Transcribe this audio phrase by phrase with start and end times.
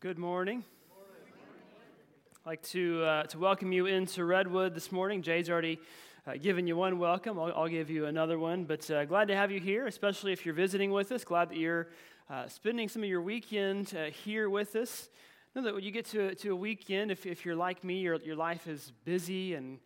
[0.00, 0.62] Good morning.
[0.92, 5.22] I'd like to, uh, to welcome you into Redwood this morning.
[5.22, 5.80] Jay's already
[6.24, 7.36] uh, given you one welcome.
[7.36, 8.64] I'll, I'll, give you another one.
[8.64, 11.24] But uh, glad to have you here, especially if you're visiting with us.
[11.24, 11.88] Glad that you're
[12.30, 15.08] uh, spending some of your weekend uh, here with us.
[15.56, 18.20] Know that when you get to, to a weekend, if, if you're like me, your,
[18.20, 19.80] your life is busy and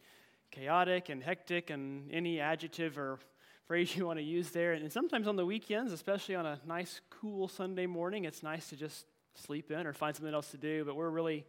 [0.50, 3.18] chaotic and hectic and any adjective or
[3.66, 4.74] phrase you want to use there.
[4.74, 8.76] And sometimes on the weekends, especially on a nice, cool Sunday morning, it's nice to
[8.76, 10.84] just sleep in or find something else to do.
[10.84, 11.44] But we're really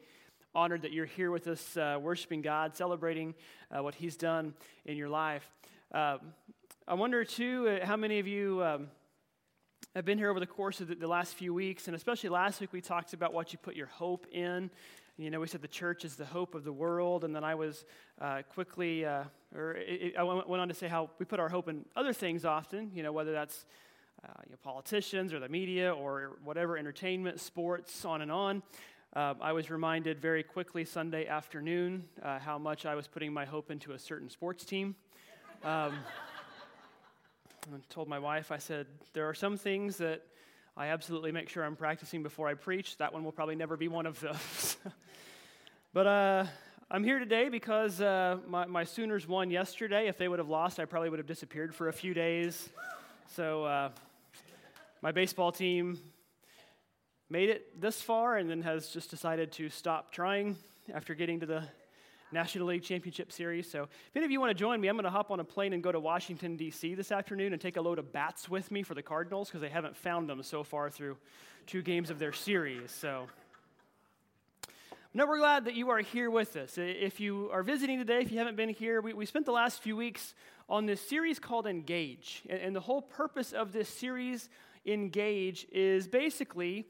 [0.55, 3.33] honored that you're here with us, uh, worshiping God, celebrating
[3.75, 4.53] uh, what He's done
[4.85, 5.49] in your life.
[5.93, 6.17] Uh,
[6.87, 8.87] I wonder, too, uh, how many of you um,
[9.95, 12.61] have been here over the course of the, the, last few weeks, and especially last
[12.61, 14.69] week, we talked about what you put your hope in.
[15.17, 17.53] You know, we said the church is the hope of the world, and then I
[17.53, 17.85] was
[18.19, 21.67] uh, quickly, uh, or it, I went on to say how we put our hope
[21.67, 23.65] in other things often, you know, whether that's
[24.27, 28.63] uh, you know, politicians or the media or whatever, entertainment, sports, on and on.
[29.15, 33.45] Uh, I was reminded very quickly Sunday afternoon uh, how much I was putting my
[33.45, 34.95] hope into a certain sports team.
[35.63, 35.93] Um,
[37.71, 40.23] I told my wife, I said, there are some things that
[40.75, 42.97] I absolutely make sure I'm practicing before I preach.
[42.97, 44.77] That one will probably never be one of those.
[45.93, 46.45] but uh,
[46.89, 50.07] I'm here today because uh, my, my Sooners won yesterday.
[50.07, 52.69] If they would have lost, I probably would have disappeared for a few days.
[53.27, 53.89] So uh,
[55.03, 55.99] my baseball team
[57.29, 60.55] made it this far and then has just decided to stop trying
[60.93, 61.61] after getting to the
[62.31, 63.69] National League Championship Series.
[63.69, 65.43] So, if any of you want to join me, I'm going to hop on a
[65.43, 66.95] plane and go to Washington, D.C.
[66.95, 69.67] this afternoon and take a load of bats with me for the Cardinals because they
[69.67, 71.17] haven't found them so far through
[71.67, 72.89] two games of their series.
[72.89, 73.27] So,
[75.13, 76.77] no, we're glad that you are here with us.
[76.77, 79.81] If you are visiting today, if you haven't been here, we, we spent the last
[79.81, 80.33] few weeks
[80.69, 82.41] on this series called Engage.
[82.49, 84.49] And, and the whole purpose of this series,
[84.85, 86.87] Engage, is basically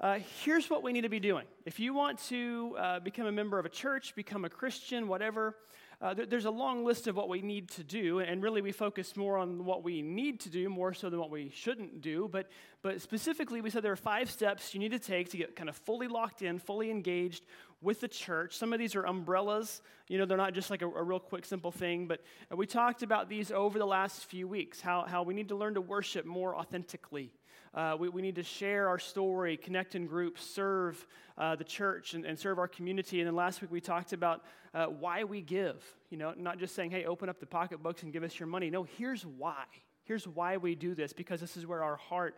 [0.00, 1.44] uh, here's what we need to be doing.
[1.64, 5.56] If you want to uh, become a member of a church, become a Christian, whatever,
[6.02, 8.72] uh, th- there's a long list of what we need to do, and really we
[8.72, 12.28] focus more on what we need to do more so than what we shouldn't do.
[12.30, 12.48] But,
[12.82, 15.68] but specifically, we said there are five steps you need to take to get kind
[15.68, 17.46] of fully locked in, fully engaged
[17.80, 18.56] with the church.
[18.56, 21.44] Some of these are umbrellas, you know, they're not just like a, a real quick,
[21.44, 22.20] simple thing, but
[22.54, 25.74] we talked about these over the last few weeks how, how we need to learn
[25.74, 27.32] to worship more authentically.
[27.74, 31.06] Uh, we, we need to share our story, connect in groups, serve
[31.38, 33.20] uh, the church, and, and, serve our community.
[33.20, 34.42] And then last week we talked about
[34.74, 35.82] uh, why we give.
[36.10, 38.68] You know, not just saying, hey, open up the pocketbooks and give us your money.
[38.68, 39.64] No, here's why.
[40.04, 42.34] Here's why we do this, because this is where our heart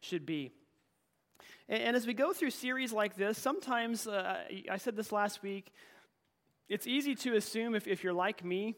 [0.00, 0.52] should be.
[1.66, 5.42] And, and as we go through series like this, sometimes, uh, I said this last
[5.42, 5.72] week,
[6.68, 8.74] it's easy to assume, if, if you're like me,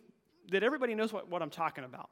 [0.52, 2.10] that everybody knows what, what I'm talking about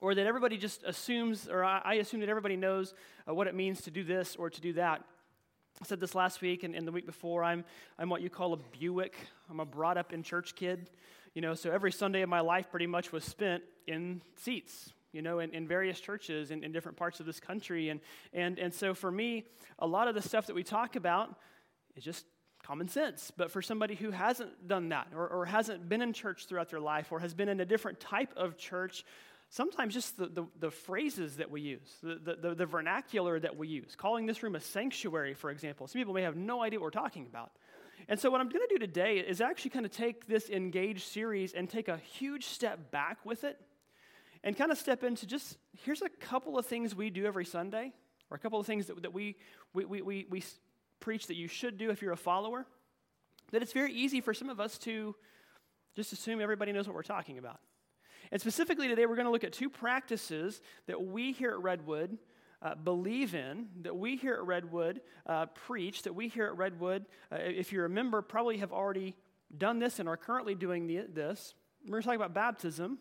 [0.00, 2.94] or that everybody just assumes, or I, assume that everybody knows
[3.28, 5.02] uh, what it means to do this or to do that.
[5.80, 7.44] I said this last week and, and the week before.
[7.44, 7.64] I'm,
[7.98, 9.16] I'm what you call a Buick.
[9.50, 10.90] I'm a brought up in church kid.
[11.34, 15.20] You know, so every Sunday of my life pretty much was spent in seats, you
[15.20, 17.90] know, in, in various churches in, in different parts of this country.
[17.90, 18.00] And,
[18.32, 19.44] and, and so for me,
[19.78, 21.34] a lot of the stuff that we talk about
[21.94, 22.24] is just
[22.62, 23.30] common sense.
[23.36, 26.80] But for somebody who hasn't done that or, or hasn't been in church throughout their
[26.80, 29.04] life or has been in a different type of church,
[29.50, 33.68] sometimes just the, the, the phrases that we use, the, the, the, vernacular that we
[33.68, 33.94] use.
[33.96, 35.86] Calling this room a sanctuary, for example.
[35.86, 37.52] Some people may have no idea what we're talking about.
[38.08, 41.04] And so, what I'm going to do today is actually kind of take this Engage
[41.04, 43.60] series and take a huge step back with it
[44.44, 47.92] and kind of step into just here's a couple of things we do every Sunday,
[48.30, 49.36] or a couple of things that, that we,
[49.74, 50.44] we, we, we, we
[51.00, 52.66] preach that you should do if you're a follower.
[53.52, 55.14] That it's very easy for some of us to
[55.94, 57.58] just assume everybody knows what we're talking about.
[58.32, 62.18] And specifically today, we're going to look at two practices that we here at Redwood
[62.62, 67.06] uh, believe in, that we here at Redwood uh, preach, that we here at Redwood,
[67.30, 69.14] uh, if you're a member, probably have already
[69.56, 71.54] done this and are currently doing the, this.
[71.84, 72.98] We're going to talk about baptism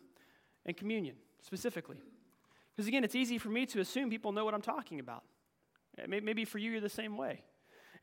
[0.66, 1.98] and communion specifically.
[2.76, 5.24] Because again, it's easy for me to assume people know what I'm talking about.
[6.08, 7.42] Maybe for you, you're the same way.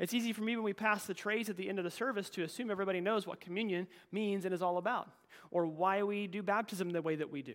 [0.03, 2.29] It's easy for me when we pass the trays at the end of the service
[2.31, 5.09] to assume everybody knows what communion means and is all about,
[5.53, 7.55] or why we do baptism the way that we do.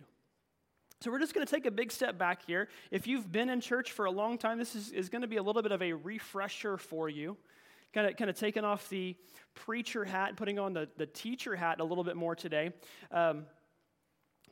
[1.02, 2.68] So, we're just going to take a big step back here.
[2.90, 5.36] If you've been in church for a long time, this is, is going to be
[5.36, 7.36] a little bit of a refresher for you.
[7.92, 9.14] Kind of, kind of taking off the
[9.54, 12.72] preacher hat, putting on the, the teacher hat a little bit more today.
[13.10, 13.44] Um,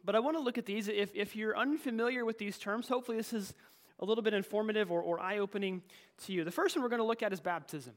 [0.05, 0.89] but I want to look at these.
[0.89, 3.55] If, if you're unfamiliar with these terms, hopefully this is
[4.01, 5.83] a little bit informative or, or eye opening
[6.25, 6.45] to you.
[6.45, 7.95] The first one we're going to look at is baptism.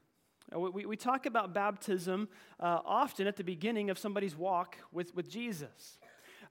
[0.53, 2.27] Uh, we, we talk about baptism
[2.59, 5.99] uh, often at the beginning of somebody's walk with, with Jesus.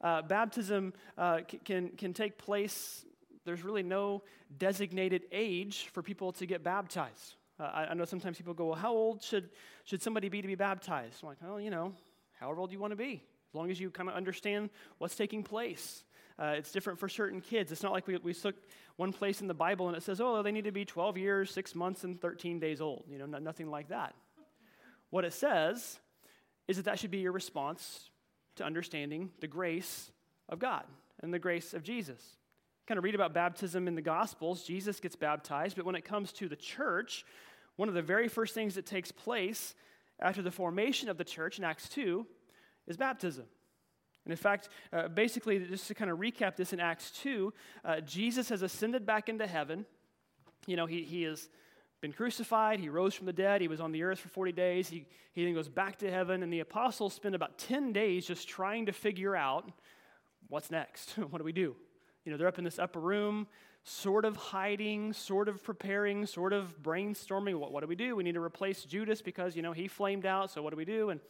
[0.00, 3.04] Uh, baptism uh, can, can take place,
[3.44, 4.22] there's really no
[4.58, 7.34] designated age for people to get baptized.
[7.58, 9.50] Uh, I, I, know sometimes people go, well, how old should,
[9.84, 11.18] should somebody be to be baptized?
[11.22, 11.92] I'm like, well, you know,
[12.38, 15.42] however old you want to be, as long as you kind of understand what's taking
[15.42, 16.04] place.
[16.40, 17.72] Uh, it's different for certain kids.
[17.72, 18.54] It's not like we, we took
[18.96, 21.50] one place in the Bible and it says, oh, they need to be 12 years,
[21.50, 23.04] 6 months, and 13 days old.
[23.10, 24.14] You know, not, nothing like that.
[25.10, 25.98] What it says
[26.68, 28.10] is that that should be your response
[28.56, 30.10] to understanding the grace
[30.48, 30.84] of God
[31.22, 32.22] and the grace of Jesus.
[32.86, 34.62] Kind of read about baptism in the Gospels.
[34.62, 37.24] Jesus gets baptized, but when it comes to the church,
[37.76, 39.74] one of the very first things that takes place
[40.20, 42.26] after the formation of the church in Acts 2
[42.86, 43.44] is baptism.
[44.28, 47.50] And in fact, uh, basically, just to kind of recap this in Acts 2,
[47.82, 49.86] uh, Jesus has ascended back into heaven.
[50.66, 51.48] You know, he, he has
[52.02, 54.90] been crucified, he rose from the dead, he was on the earth for 40 days,
[54.90, 58.46] he, he then goes back to heaven, and the apostles spend about 10 days just
[58.46, 59.72] trying to figure out
[60.48, 61.12] what's next?
[61.30, 61.74] what do we do?
[62.26, 63.46] You know, they're up in this upper room,
[63.82, 67.54] sort of hiding, sort of preparing, sort of brainstorming.
[67.54, 68.14] What, what do we do?
[68.14, 70.84] We need to replace Judas because, you know, he flamed out, so what do we
[70.84, 71.08] do?
[71.08, 71.20] And,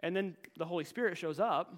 [0.00, 1.74] and then the Holy Spirit shows up,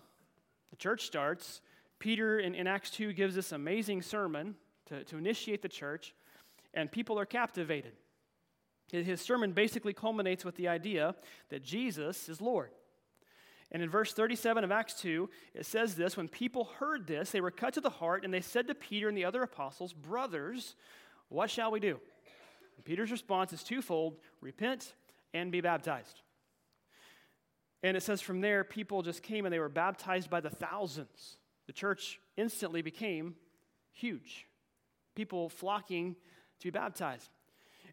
[0.71, 1.61] the church starts.
[1.99, 4.55] Peter in, in Acts 2 gives this amazing sermon
[4.87, 6.15] to, to initiate the church,
[6.75, 7.93] and people are captivated.
[8.91, 11.15] His sermon basically culminates with the idea
[11.51, 12.71] that Jesus is Lord.
[13.73, 17.41] And in verse 37 of Acts 2, it says this When people heard this, they
[17.41, 20.75] were cut to the heart, and they said to Peter and the other apostles, Brothers,
[21.29, 22.01] what shall we do?
[22.77, 24.95] And Peter's response is twofold repent
[25.33, 26.23] and be baptized.
[27.83, 31.39] And it says from there, people just came and they were baptized by the thousands.
[31.67, 33.37] The church instantly became
[33.93, 34.47] huge.
[35.15, 36.17] People flocking
[36.59, 37.31] to be baptized.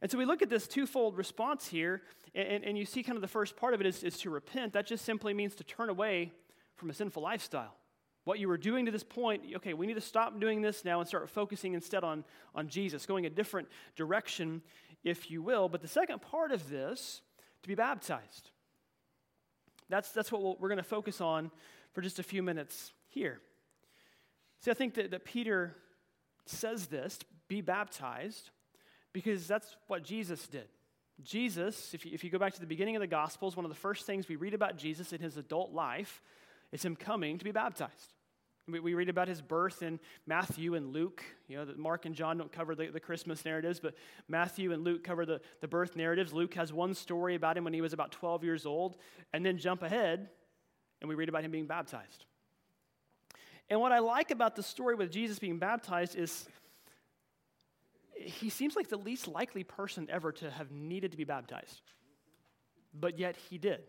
[0.01, 2.01] And so we look at this twofold response here,
[2.35, 4.73] and, and you see kind of the first part of it is, is to repent.
[4.73, 6.31] That just simply means to turn away
[6.75, 7.75] from a sinful lifestyle.
[8.25, 10.99] What you were doing to this point, okay, we need to stop doing this now
[10.99, 14.61] and start focusing instead on, on Jesus, going a different direction,
[15.03, 15.69] if you will.
[15.69, 17.21] But the second part of this,
[17.63, 18.51] to be baptized.
[19.89, 21.51] That's, that's what we we are going to focus on
[21.93, 23.39] for just a few minutes here.
[24.61, 25.75] See, I think that, that Peter
[26.45, 28.49] says this be baptized
[29.13, 30.67] because that's what Jesus did.
[31.23, 33.71] Jesus, if you, if you go back to the beginning of the Gospels, one of
[33.71, 36.21] the first things we read about Jesus in his adult life
[36.71, 38.13] is him coming to be baptized.
[38.69, 41.23] We, read about his birth in Matthew and Luke.
[41.47, 43.95] You know, Mark and John don't cover the, the Christmas narratives, but
[44.27, 46.33] Matthew and Luke cover the, the birth narratives.
[46.33, 48.97] Luke has one story about him when he was about 12 years old,
[49.31, 50.27] and then jump ahead,
[50.99, 52.25] and we read about him being baptized.
[53.69, 56.47] And what I like about the story with Jesus being baptized is
[58.15, 61.81] he seems like the least likely person ever to have needed to be baptized,
[62.93, 63.81] but yet he did.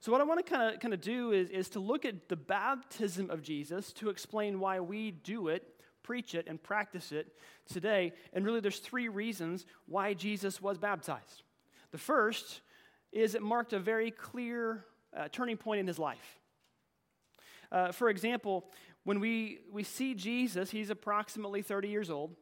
[0.00, 2.28] So, what I want to kind of kind of do is, is to look at
[2.30, 5.62] the baptism of Jesus to explain why we do it,
[6.02, 7.34] preach it, and practice it
[7.70, 8.14] today.
[8.32, 11.42] And really, there's three reasons why Jesus was baptized.
[11.92, 12.62] The first
[13.12, 16.38] is it marked a very clear uh, turning point in his life.
[17.70, 18.64] Uh, for example,
[19.04, 22.34] when we, we see Jesus, he's approximately 30 years old.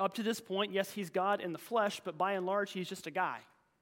[0.00, 2.88] Up to this point, yes, he's God in the flesh, but by and large, he's
[2.88, 3.38] just a guy.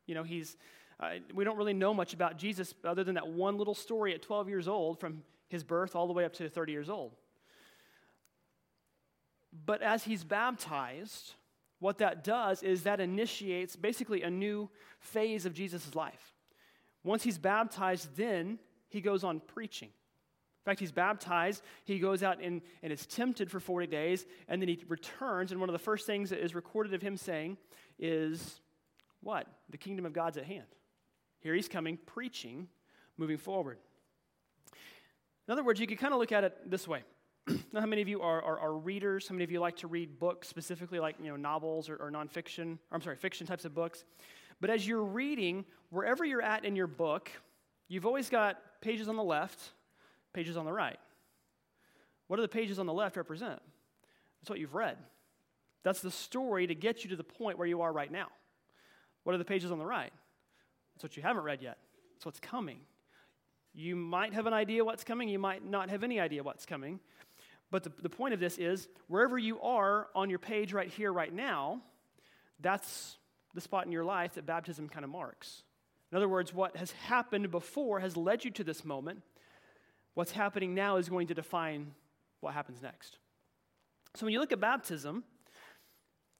[0.06, 0.56] You know, he's,
[1.02, 4.22] uh, we don't really know much about Jesus other than that one little story at
[4.22, 7.16] 12 years old from his birth all the way up to 30 years old.
[9.66, 11.34] But as he's baptized,
[11.80, 14.70] what that does is that initiates basically a new
[15.00, 16.32] phase of Jesus' life.
[17.02, 19.88] Once he's baptized, then he goes on preaching.
[19.88, 24.62] In fact, he's baptized, he goes out and, and is tempted for 40 days, and
[24.62, 25.50] then he returns.
[25.50, 27.58] And one of the first things that is recorded of him saying
[27.98, 28.60] is,
[29.20, 29.48] What?
[29.70, 30.66] The kingdom of God's at hand.
[31.42, 32.68] Here he's coming, preaching,
[33.16, 33.78] moving forward.
[35.48, 37.02] In other words, you could kind of look at it this way.
[37.72, 39.26] now, how many of you are, are, are, readers?
[39.26, 42.10] How many of you like to read books, specifically like you know novels or, or
[42.10, 42.74] nonfiction?
[42.90, 44.04] Or, I'm sorry, fiction types of books.
[44.60, 47.30] But as you're reading, wherever you're at in your book,
[47.88, 49.72] you've always got pages on the left
[50.32, 50.98] pages on the right.
[52.26, 53.60] What do the pages on the left represent?
[54.40, 54.96] That's what you've read.
[55.82, 58.28] That's the story to get you to the point where you are right now.
[59.24, 60.12] What are the pages on the right?
[61.02, 61.78] That's what you haven't read yet.
[62.14, 62.78] That's what's coming.
[63.74, 67.00] You might have an idea what's coming, you might not have any idea what's coming.
[67.72, 71.12] But the, the point of this is wherever you are on your page right here,
[71.12, 71.80] right now,
[72.60, 73.16] that's
[73.52, 75.64] the spot in your life that baptism kind of marks.
[76.12, 79.22] In other words, what has happened before has led you to this moment,
[80.14, 81.92] What's happening now is going to define
[82.40, 83.16] what happens next.
[84.14, 85.24] So when you look at baptism,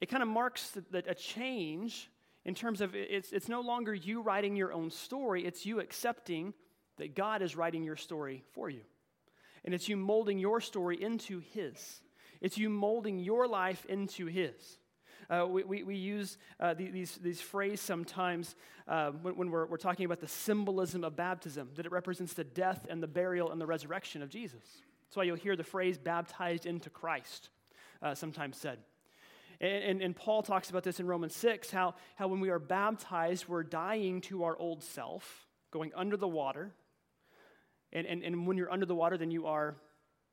[0.01, 2.11] it kind of marks a change
[2.45, 6.55] in terms of it's, it's no longer you writing your own story, it's you accepting
[6.99, 8.83] that God is writing your story for you.
[9.65, 12.03] And it's you molding your story into His.
[12.41, 14.79] It's you molding your life into His.
[15.31, 18.57] Uh, we, we, we, use uh, these, these phrases sometimes
[18.89, 22.45] uh, when, when we're, we're talking about the symbolism of baptism, that it represents the
[22.45, 24.65] death and the burial and the resurrection of Jesus.
[25.07, 27.51] That's why you'll hear the phrase baptized into Christ
[28.03, 28.79] uh, sometimes said.
[29.63, 32.59] And, and, and, Paul talks about this in Romans 6 how, how when we are
[32.59, 36.73] baptized, we're dying to our old self, going under the water.
[37.93, 39.77] And, and, and when you're under the water, then you are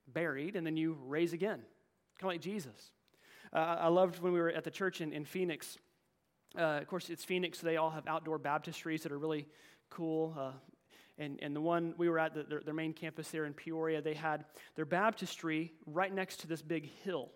[0.08, 1.60] buried, and then you raise again,
[2.20, 2.92] kind of like Jesus.
[3.54, 5.78] Uh, I loved when we were at the church in, in Phoenix.
[6.58, 9.48] Uh, of course, it's Phoenix, so they all have outdoor baptistries that are really
[9.92, 10.36] cool.
[10.40, 10.52] Uh,
[11.20, 14.02] and, and the one we were at, the, their, their main campus there in Peoria,
[14.02, 14.46] they had
[14.76, 17.30] their baptistry right next to this big hill.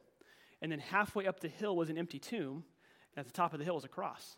[0.63, 2.63] And then halfway up the hill was an empty tomb,
[3.15, 4.37] and at the top of the hill was a cross.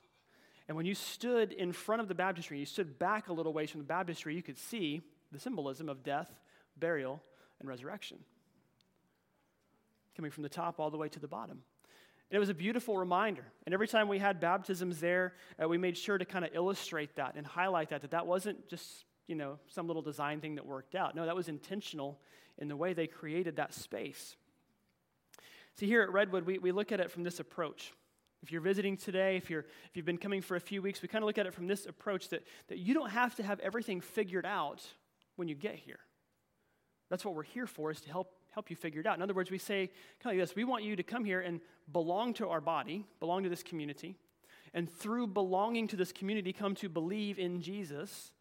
[0.68, 3.70] And when you stood in front of the baptistry, you stood back a little ways
[3.70, 6.34] from the baptistry, you could see the symbolism of death,
[6.78, 7.22] burial,
[7.60, 8.18] and resurrection.
[10.16, 11.62] Coming from the top all the way to the bottom.
[12.32, 13.46] And it was a beautiful reminder.
[13.68, 17.18] And every time we had baptisms there, uh, we made sure to kind of illustrate
[17.18, 20.66] that and highlight that, that that wasn't just, you know, some little design thing that
[20.66, 21.16] worked out.
[21.16, 22.20] No, that was intentional
[22.58, 24.36] in the way they created that space.
[25.76, 27.94] See, here at Redwood, we, we look at it from this approach.
[28.42, 31.08] If you're visiting today, if, you're, if you've been coming for a few weeks, we
[31.08, 33.60] kind of look at it from this approach that, that you don't have to have
[33.60, 34.84] everything figured out
[35.36, 36.00] when you get here.
[37.10, 39.16] That's what we're here for, is to help, help you figure it out.
[39.18, 39.88] In other words, we say
[40.22, 41.60] kind of like this we want you to come here and
[41.92, 44.16] belong to our body, belong to this community,
[44.74, 48.32] and through belonging to this community, come to believe in Jesus.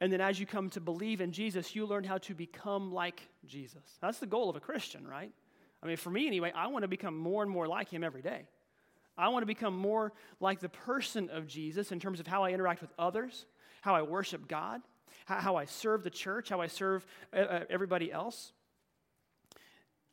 [0.00, 3.28] And then as you come to believe in Jesus, you learn how to become like
[3.46, 3.98] Jesus.
[4.00, 5.32] That's the goal of a Christian, right?
[5.82, 8.22] I mean, for me anyway, I want to become more and more like him every
[8.22, 8.46] day.
[9.16, 12.50] I want to become more like the person of Jesus in terms of how I
[12.50, 13.46] interact with others,
[13.82, 14.80] how I worship God,
[15.26, 18.52] how, I serve the church, how I serve uh, uh, everybody else.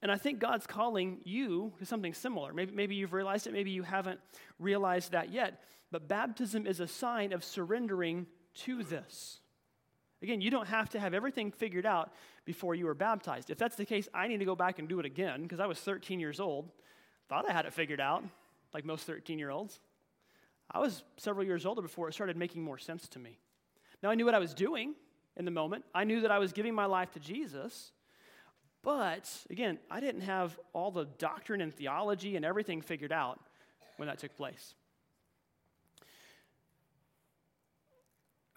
[0.02, 2.54] And I think God's calling you to something similar.
[2.54, 4.20] Maybe, maybe you've realized it, maybe you haven't
[4.58, 5.62] realized that yet.
[5.92, 8.28] But baptism is a sign of surrendering
[8.66, 9.40] to this.
[10.22, 12.12] Again, you don't have to have everything figured out
[12.46, 13.50] before you were baptized.
[13.50, 15.66] If that's the case, I need to go back and do it again because I
[15.66, 16.70] was 13 years old.
[17.30, 18.24] Thought I had it figured out,
[18.74, 19.80] like most 13 year olds.
[20.72, 23.40] I was several years older before it started making more sense to me.
[24.04, 24.94] Now, I knew what I was doing
[25.38, 27.94] in the moment, I knew that I was giving my life to Jesus.
[28.82, 33.40] But again, I didn't have all the doctrine and theology and everything figured out
[33.98, 34.74] when that took place.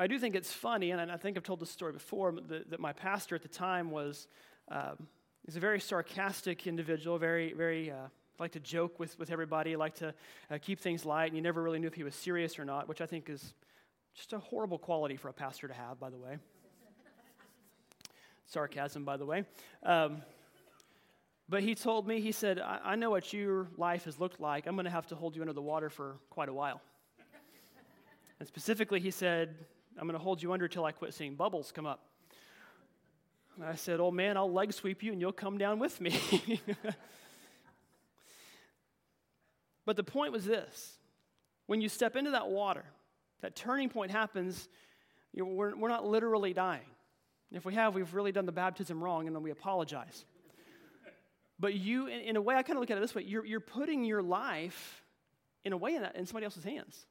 [0.02, 2.80] I do think it's funny, and I think I've told this story before, that, that
[2.80, 4.26] my pastor at the time was
[4.68, 5.06] um,
[5.46, 8.08] he's a very sarcastic individual, very, very, uh,
[8.40, 10.12] like to joke with, with everybody, like to
[10.50, 12.88] uh, keep things light, and you never really knew if he was serious or not,
[12.88, 13.54] which I think is
[14.12, 16.38] just a horrible quality for a pastor to have, by the way.
[18.46, 19.44] Sarcasm, by the way.
[19.84, 20.22] Um,
[21.48, 24.66] but he told me, he said, I, I know what your life has looked like.
[24.66, 26.80] I'm going to have to hold you under the water for quite a while.
[28.40, 29.54] and specifically, he said,
[29.98, 32.04] I'm going to hold you under till I quit seeing bubbles come up.
[33.56, 36.18] And I said, Old man, I'll leg sweep you and you'll come down with me.
[39.84, 40.98] but the point was this
[41.66, 42.84] when you step into that water,
[43.40, 44.68] that turning point happens,
[45.32, 46.82] you know, we're, we're not literally dying.
[47.52, 50.24] If we have, we've really done the baptism wrong and then we apologize.
[51.58, 53.44] But you, in, in a way, I kind of look at it this way you're,
[53.44, 55.02] you're putting your life
[55.64, 57.06] in a way in, that, in somebody else's hands.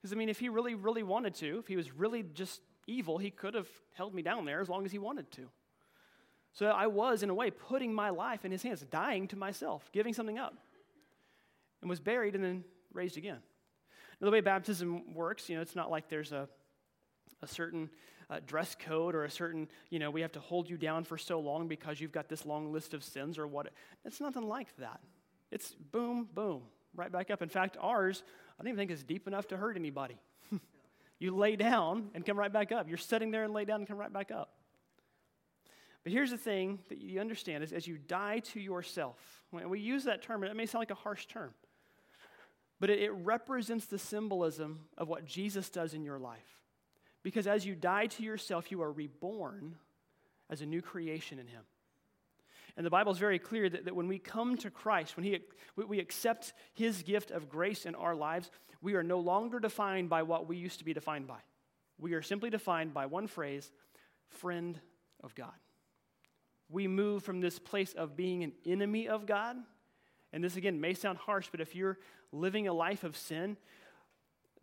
[0.00, 3.18] Because, I mean, if he really, really wanted to, if he was really just evil,
[3.18, 5.48] he could have held me down there as long as he wanted to.
[6.52, 9.90] So I was, in a way, putting my life in his hands, dying to myself,
[9.92, 10.56] giving something up,
[11.80, 13.38] and was buried and then raised again.
[14.20, 16.48] Now, the way baptism works, you know, it's not like there's a,
[17.42, 17.90] a certain
[18.30, 21.16] uh, dress code or a certain, you know, we have to hold you down for
[21.16, 23.68] so long because you've got this long list of sins or what.
[24.04, 25.00] It's nothing like that.
[25.50, 26.62] It's boom, boom,
[26.94, 27.42] right back up.
[27.42, 28.22] In fact, ours,
[28.58, 30.18] I don't even think it's deep enough to hurt anybody.
[31.18, 32.88] you lay down and come right back up.
[32.88, 34.54] You're sitting there and lay down and come right back up.
[36.02, 39.18] But here's the thing that you understand is as you die to yourself,
[39.50, 41.52] when we use that term, and it may sound like a harsh term,
[42.80, 46.62] but it, it represents the symbolism of what Jesus does in your life.
[47.22, 49.76] Because as you die to yourself, you are reborn
[50.48, 51.62] as a new creation in Him.
[52.78, 55.40] And the Bible is very clear that, that when we come to Christ, when he,
[55.76, 60.22] we accept His gift of grace in our lives, we are no longer defined by
[60.22, 61.40] what we used to be defined by.
[61.98, 63.72] We are simply defined by one phrase
[64.28, 64.78] friend
[65.24, 65.54] of God.
[66.70, 69.56] We move from this place of being an enemy of God.
[70.32, 71.98] And this, again, may sound harsh, but if you're
[72.30, 73.56] living a life of sin,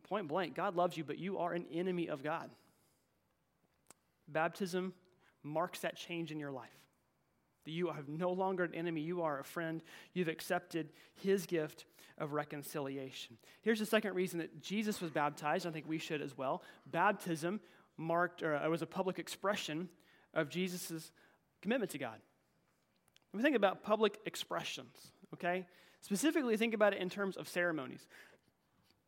[0.04, 2.50] point blank, God loves you, but you are an enemy of God.
[4.30, 4.94] Baptism
[5.44, 6.70] marks that change in your life.
[7.66, 9.82] That you are no longer an enemy, you are a friend.
[10.14, 11.86] You've accepted his gift
[12.18, 13.38] of reconciliation.
[13.62, 15.68] Here's the second reason that Jesus was baptized.
[15.68, 16.64] I think we should as well.
[16.92, 17.60] Baptism
[17.98, 19.90] marked, or it was a public expression
[20.34, 21.12] of Jesus'
[21.62, 22.20] commitment to God.
[23.34, 25.66] We think about public expressions, okay?
[26.02, 28.08] Specifically, think about it in terms of ceremonies.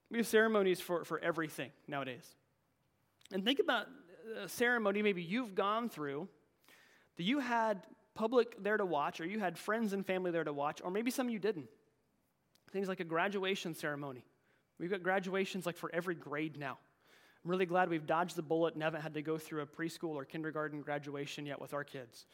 [0.09, 2.35] We have ceremonies for, for everything nowadays.
[3.31, 3.87] And think about
[4.41, 6.27] a ceremony maybe you've gone through
[7.17, 7.83] that you had
[8.17, 11.11] public there to watch, or you had friends and family there to watch, or maybe
[11.11, 11.69] some you didn't.
[12.71, 14.25] Things like a graduation ceremony.
[14.79, 16.77] We've got graduations like for every grade now.
[17.45, 20.15] I'm really glad we've dodged the bullet and haven't had to go through a preschool
[20.15, 22.25] or kindergarten graduation yet with our kids.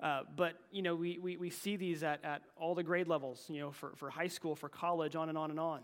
[0.00, 3.44] Uh, but, you know, we, we, we see these at, at all the grade levels,
[3.48, 5.80] you know, for, for high school, for college, on and on and on.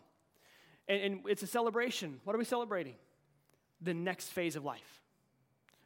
[0.87, 2.21] And, and it's a celebration.
[2.25, 2.95] What are we celebrating?
[3.81, 5.00] The next phase of life.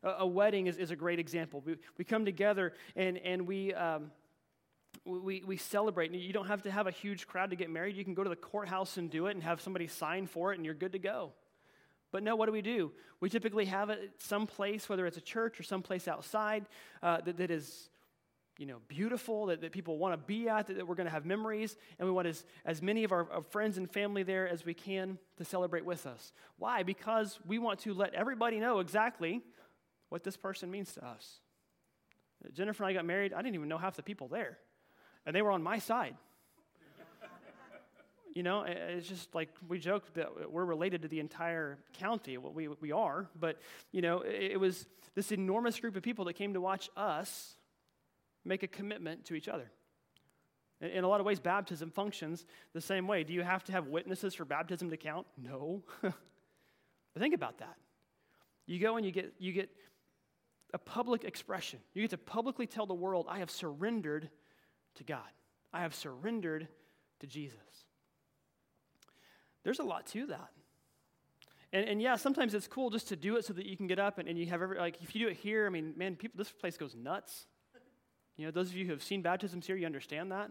[0.05, 1.63] A, wedding is, is a great example.
[1.65, 4.11] We, we come together and, and we, um,
[5.05, 6.13] we, we celebrate.
[6.13, 7.97] You don't have to have a huge crowd to get married.
[7.97, 10.57] You can go to the courthouse and do it and have somebody sign for it,
[10.57, 11.33] and you're good to go.
[12.13, 12.93] But no, what do we do?
[13.21, 16.67] We typically have it someplace, whether it's a church or someplace outside,
[17.03, 17.89] uh, that, that is
[18.57, 21.13] you know, beautiful, that, that people want to be at, that, that we're going to
[21.13, 24.49] have memories, and we want as, as many of our, our friends and family there
[24.49, 26.33] as we can to celebrate with us.
[26.59, 26.85] Why?
[26.85, 29.43] Because we want to let everybody know exactly
[30.15, 31.41] what this person means to us.
[32.53, 34.59] Jennifer and I got married, I didn't even know half the people there,
[35.27, 36.15] and they were on my side.
[38.33, 42.39] you know, it's just like we joke that we're related to the entire county.
[42.39, 43.59] Well, we, we are, but,
[43.91, 47.57] you know, it, it was this enormous group of people that came to watch us
[48.45, 49.69] make a commitment to each other.
[50.81, 53.25] In a lot of ways, baptism functions the same way.
[53.25, 55.27] Do you have to have witnesses for baptism to count?
[55.37, 55.83] No.
[56.03, 56.13] but
[57.19, 57.75] think about that.
[58.67, 59.71] You go and you get, you get
[60.75, 61.79] a public expression.
[61.95, 64.29] You get to publicly tell the world, I have surrendered
[64.97, 65.31] to God,
[65.73, 66.69] I have surrendered
[67.21, 67.59] to Jesus.
[69.63, 70.51] There's a lot to that.
[71.73, 73.99] And, and yeah, sometimes it's cool just to do it so that you can get
[73.99, 76.17] up and, and you have every, like, if you do it here, I mean, man,
[76.17, 77.47] people, this place goes nuts.
[78.37, 80.51] You know, those of you who have seen baptisms here, you understand that?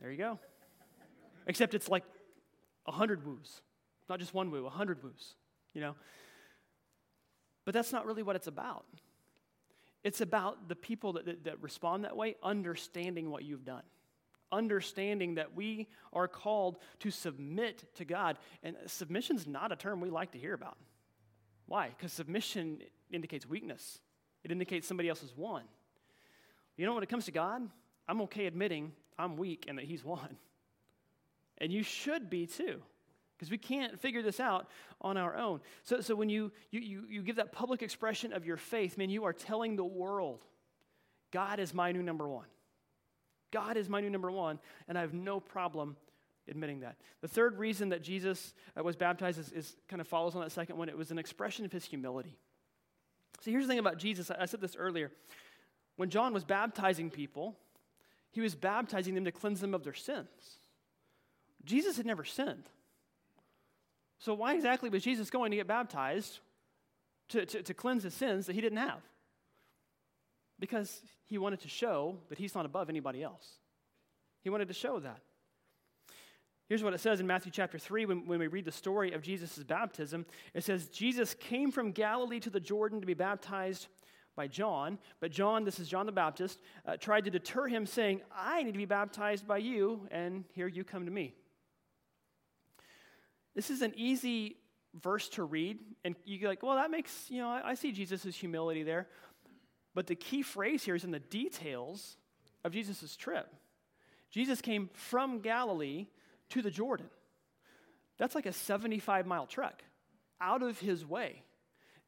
[0.00, 0.38] There you go.
[1.46, 2.04] Except it's like
[2.86, 3.62] a hundred woos,
[4.08, 5.34] not just one woo, a hundred woos,
[5.74, 5.94] you know?
[7.66, 8.86] But that's not really what it's about.
[10.02, 13.82] It's about the people that, that, that respond that way understanding what you've done
[14.52, 18.38] understanding that we are called to submit to God.
[18.62, 20.76] And submission's not a term we like to hear about.
[21.66, 21.88] Why?
[21.88, 22.78] Because submission
[23.10, 23.98] indicates weakness,
[24.44, 25.62] it indicates somebody else has won.
[26.76, 27.62] You know, when it comes to God,
[28.08, 30.36] I'm okay admitting I'm weak and that He's won.
[31.58, 32.82] And you should be too,
[33.36, 34.68] because we can't figure this out
[35.00, 35.60] on our own.
[35.82, 39.10] So, so when you, you, you, you give that public expression of your faith, man,
[39.10, 40.42] you are telling the world,
[41.32, 42.46] God is my new number one.
[43.52, 45.96] God is my new number one, and I have no problem
[46.48, 46.96] admitting that.
[47.20, 50.52] The third reason that Jesus uh, was baptized is, is, kind of follows on that
[50.52, 50.88] second one.
[50.88, 52.38] It was an expression of his humility.
[53.42, 54.30] See, here's the thing about Jesus.
[54.30, 55.10] I said this earlier.
[55.96, 57.56] When John was baptizing people,
[58.30, 60.58] he was baptizing them to cleanse them of their sins.
[61.64, 62.64] Jesus had never sinned.
[64.18, 66.40] So, why exactly was Jesus going to get baptized
[67.28, 69.02] to, to, to, cleanse his sins that he didn't have?
[70.58, 73.46] Because he wanted to show that he's not above anybody else.
[74.42, 75.20] He wanted to show that.
[76.68, 79.22] Here's what it says in Matthew chapter 3 when, when we read the story of
[79.22, 80.26] Jesus' baptism.
[80.52, 83.86] It says, Jesus came from Galilee to the Jordan to be baptized
[84.34, 88.20] by John, but John, this is John the Baptist, uh, tried to deter him, saying,
[88.36, 91.34] I need to be baptized by you, and here you come to me.
[93.56, 94.58] This is an easy
[95.02, 98.36] verse to read, and you're like, well, that makes, you know, I, I see Jesus'
[98.36, 99.08] humility there.
[99.94, 102.18] But the key phrase here is in the details
[102.64, 103.52] of Jesus' trip.
[104.30, 106.06] Jesus came from Galilee
[106.50, 107.08] to the Jordan.
[108.18, 109.82] That's like a 75 mile trek
[110.38, 111.42] out of his way.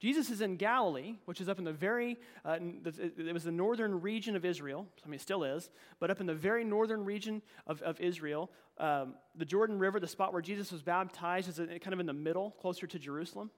[0.01, 4.01] Jesus is in Galilee, which is up in the very, uh, it was the northern
[4.01, 4.87] region of Israel.
[5.05, 8.51] I mean, it still is, but up in the very northern region of, of Israel.
[8.79, 12.13] Um, the Jordan River, the spot where Jesus was baptized, is kind of in the
[12.13, 13.51] middle, closer to Jerusalem.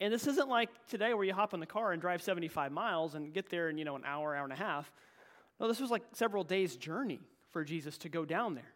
[0.00, 3.14] And this isn't like today where you hop in the car and drive 75 miles
[3.14, 4.92] and get there in, you know, an hour, hour and a half.
[5.58, 8.74] No, this was like several days' journey for Jesus to go down there.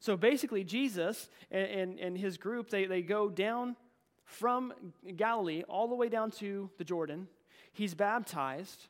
[0.00, 3.76] So basically, Jesus and, and, and his group, they, they go down
[4.24, 4.72] from
[5.16, 7.28] Galilee all the way down to the Jordan.
[7.72, 8.88] He's baptized.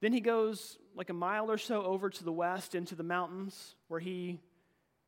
[0.00, 3.76] Then he goes like a mile or so over to the west into the mountains
[3.88, 4.40] where he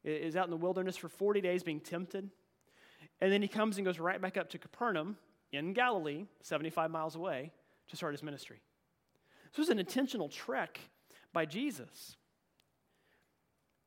[0.04, 2.30] is out in the wilderness for 40 days being tempted.
[3.20, 5.16] And then he comes and goes right back up to Capernaum
[5.52, 7.52] in Galilee, 75 miles away,
[7.88, 8.60] to start his ministry.
[9.50, 10.78] This was an intentional trek
[11.32, 12.16] by Jesus.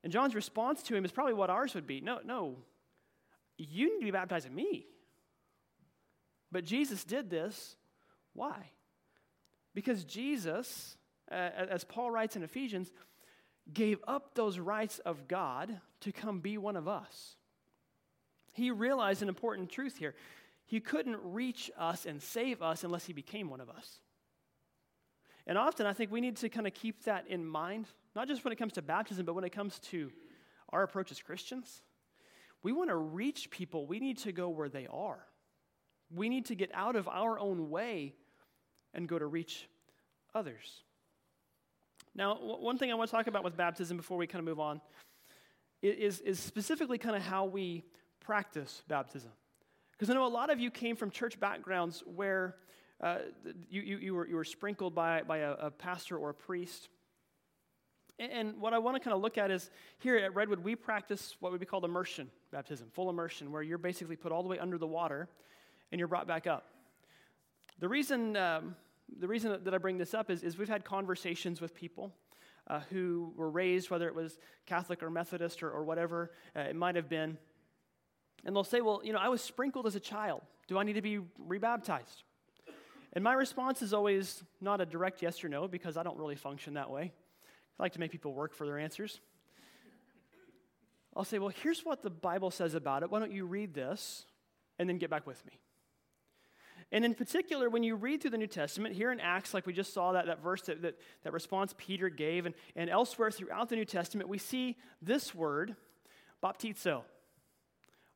[0.04, 2.58] And John's response to him is probably what ours would be no, no,
[3.58, 4.86] you need to be baptizing me.
[6.52, 7.76] But Jesus did this.
[8.34, 8.72] Why?
[9.74, 10.96] Because Jesus,
[11.30, 12.92] as Paul writes in Ephesians,
[13.74, 17.36] gave up those rights of God to come be one of us.
[18.54, 20.16] He realized an important truth here.
[20.66, 24.00] He couldn't reach us and save us unless he became one of us.
[25.46, 28.44] And often I think we need to kind of keep that in mind, not just
[28.44, 30.12] when it comes to baptism, but when it comes to
[30.70, 31.82] our approach as Christians.
[32.64, 35.20] We want to reach people, we need to go where they are.
[36.14, 38.14] We need to get out of our own way
[38.94, 39.68] and go to reach
[40.34, 40.82] others.
[42.16, 44.60] Now, one thing I want to talk about with baptism before we kind of move
[44.60, 44.82] on
[45.82, 47.84] is, is specifically kind of how we
[48.20, 49.32] practice baptism.
[49.92, 52.56] Because I know a lot of you came from church backgrounds where
[53.02, 53.18] uh,
[53.70, 56.90] you, you, you, were, you were sprinkled by, by a, a pastor or a priest.
[58.18, 61.36] And what I want to kind of look at is here at Redwood, we practice
[61.40, 64.58] what would be called immersion baptism, full immersion, where you're basically put all the way
[64.58, 65.30] under the water
[65.92, 66.66] and you're brought back up.
[67.80, 68.76] The reason um,
[69.20, 72.14] the reason that I bring this up is, is we've had conversations with people
[72.68, 76.76] uh, who were raised, whether it was Catholic or Methodist or, or whatever uh, it
[76.76, 77.38] might have been.
[78.46, 80.42] And they'll say, Well, you know, I was sprinkled as a child.
[80.68, 82.24] Do I need to be rebaptized?
[83.14, 86.36] And my response is always not a direct yes or no because I don't really
[86.36, 87.14] function that way.
[87.80, 89.20] I like to make people work for their answers.
[91.16, 93.10] I'll say, Well, here's what the Bible says about it.
[93.10, 94.26] Why don't you read this
[94.78, 95.54] and then get back with me?
[96.92, 99.74] And in particular, when you read through the New Testament, here in Acts, like we
[99.74, 103.68] just saw that, that verse, that, that, that response Peter gave, and, and elsewhere throughout
[103.68, 105.76] the New Testament, we see this word,
[106.42, 107.02] baptizo.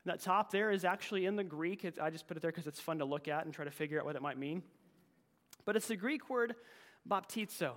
[0.04, 1.84] And that top there is actually in the Greek.
[1.84, 3.72] It, I just put it there because it's fun to look at and try to
[3.72, 4.64] figure out what it might mean.
[5.66, 6.56] But it's the Greek word
[7.08, 7.74] baptizo.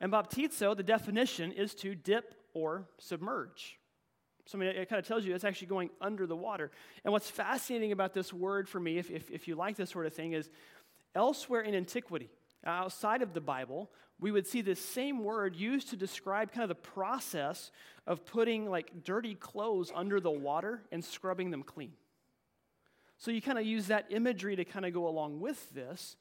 [0.00, 3.78] And baptizo, the definition is to dip or submerge.
[4.46, 6.70] So, I mean, it kind of tells you it's actually going under the water.
[7.04, 10.06] And what's fascinating about this word for me, if, if, if you like this sort
[10.06, 10.50] of thing, is
[11.14, 12.28] elsewhere in antiquity,
[12.64, 16.68] outside of the Bible, we would see this same word used to describe kind of
[16.68, 17.70] the process
[18.06, 21.92] of putting like dirty clothes under the water and scrubbing them clean.
[23.18, 26.16] So you kind of use that imagery to kind of go along with this.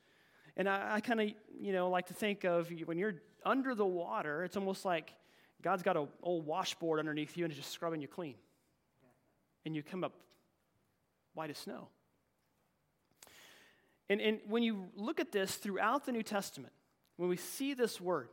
[0.56, 3.86] And I, I kind of, you know, like to think of when you're under the
[3.86, 5.14] water, it's almost like
[5.64, 8.36] God's got an old washboard underneath you and is just scrubbing you clean.
[9.66, 10.14] And you come up
[11.34, 11.88] white as snow.
[14.10, 16.74] And, and when you look at this throughout the New Testament,
[17.16, 18.28] when we see this word,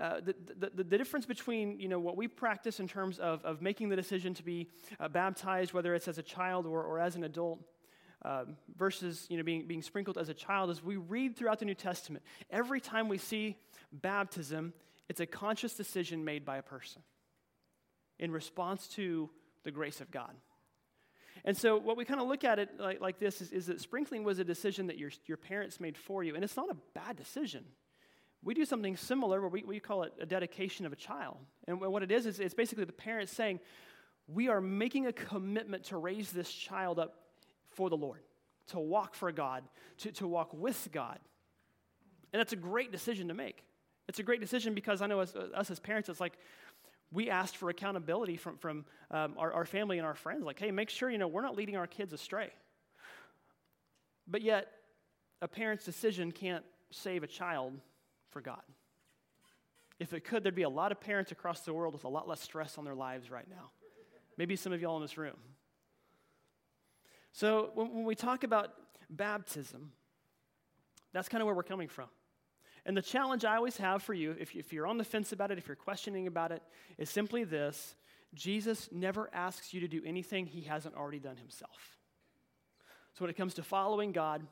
[0.00, 3.60] uh, the, the, the, difference between you know, what we practice in terms of, of
[3.60, 4.66] making the decision to be
[4.98, 7.60] uh, baptized, whether it's as a child or, or as an adult,
[8.22, 8.44] uh,
[8.78, 11.74] versus you know, being, being sprinkled as a child, is we read throughout the New
[11.74, 13.58] Testament, every time we see
[13.92, 14.72] baptism,
[15.10, 17.02] it's a conscious decision made by a person
[18.20, 19.28] in response to
[19.64, 20.30] the grace of God.
[21.44, 23.80] And so, what we kind of look at it like, like this is, is, that
[23.80, 26.36] sprinkling was a decision that your, your parents made for you.
[26.36, 27.64] And it's not a bad decision.
[28.44, 31.38] We do something similar where we, we call it a dedication of a child.
[31.66, 33.58] And what it is, is it's basically the parents saying,
[34.28, 37.16] We are making a commitment to raise this child up
[37.70, 38.20] for the Lord,
[38.68, 39.64] to walk for God,
[39.98, 41.18] to, to walk with God.
[42.32, 43.64] And that's a great decision to make.
[44.10, 46.32] It's a great decision because I know as, us as parents, it's like
[47.12, 50.44] we asked for accountability from, from um, our, our family and our friends.
[50.44, 52.50] Like, hey, make sure, you know, we're not leading our kids astray.
[54.26, 54.66] But yet,
[55.40, 57.74] a parent's decision can't save a child
[58.30, 58.62] for God.
[60.00, 62.26] If it could, there'd be a lot of parents across the world with a lot
[62.26, 63.70] less stress on their lives right now.
[64.36, 65.36] Maybe some of y'all in this room.
[67.30, 68.70] So, when, when we talk about
[69.08, 69.92] baptism,
[71.12, 72.08] that's kind of where we're coming from.
[72.86, 75.58] And the challenge I always have for you, if, you're on the fence about it,
[75.58, 76.62] if you're questioning about it,
[76.98, 77.94] is simply this
[78.34, 81.98] Jesus never asks you to do anything he hasn't already done himself.
[83.14, 84.46] So when it comes to following God,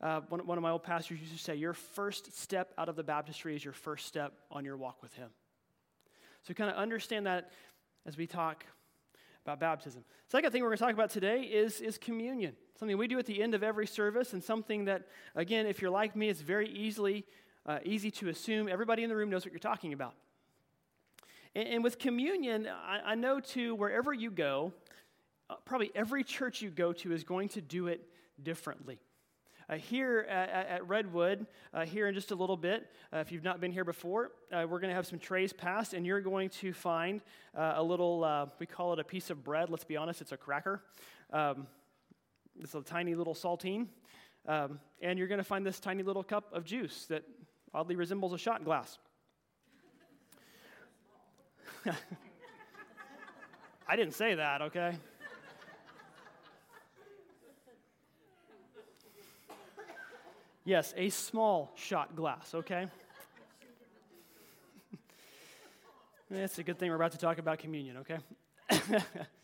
[0.00, 2.96] uh, one, one of my old pastors used to say, Your first step out of
[2.96, 5.28] the baptistry is your first step on your walk with him.
[6.42, 7.50] So kind of understand that
[8.06, 8.64] as we talk
[9.44, 10.04] about baptism.
[10.28, 12.54] Second thing we're going to talk about today is, is communion.
[12.78, 15.90] Something we do at the end of every service, and something that, again, if you're
[15.90, 17.24] like me, it's very easily
[17.68, 20.14] uh, easy to assume everybody in the room knows what you're talking about.
[21.54, 24.72] And, and with communion, I, I, know too, wherever you go,
[25.50, 28.08] uh, probably every church you go to is going to do it
[28.42, 28.98] differently.
[29.68, 33.44] Uh, here at, at Redwood, uh, here in just a little bit, uh, if you've
[33.44, 36.48] not been here before, uh, we're going to have some trays passed, and you're going
[36.48, 37.20] to find
[37.54, 39.68] uh, a little, uh, we call it a piece of bread.
[39.68, 40.82] Let's be honest, it's a cracker.
[41.34, 41.66] Um,
[42.58, 43.88] it's a tiny little saltine.
[44.46, 47.22] Um, and you're going to find this tiny little cup of juice that
[47.74, 48.98] oddly resembles a shot glass.
[53.88, 54.96] I didn't say that, okay?
[60.64, 62.88] Yes, a small shot glass, okay?
[66.30, 68.18] It's a good thing we're about to talk about communion, okay?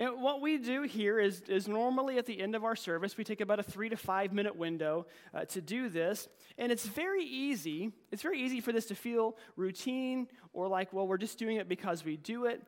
[0.00, 3.22] and what we do here is, is normally at the end of our service, we
[3.22, 6.26] take about a three to five minute window uh, to do this.
[6.56, 7.92] And it's very easy.
[8.10, 11.68] It's very easy for this to feel routine or like, well, we're just doing it
[11.68, 12.62] because we do it.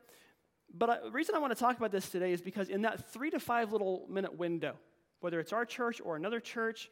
[0.75, 3.11] But I, the reason I want to talk about this today is because in that
[3.11, 4.75] three to five little minute window,
[5.21, 6.87] whether it's our church or another church,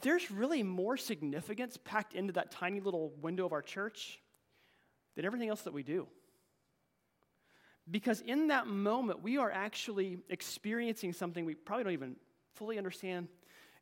[0.00, 4.20] there's really more significance packed into that tiny little window of our church
[5.16, 6.06] than everything else that we do.
[7.90, 12.16] Because in that moment, we are actually experiencing something we probably don't even
[12.54, 13.28] fully understand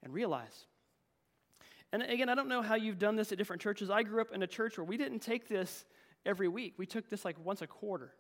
[0.03, 0.67] and realize.
[1.93, 3.89] And again, I don't know how you've done this at different churches.
[3.89, 5.85] I grew up in a church where we didn't take this
[6.27, 8.15] every week, we took this like once a quarter.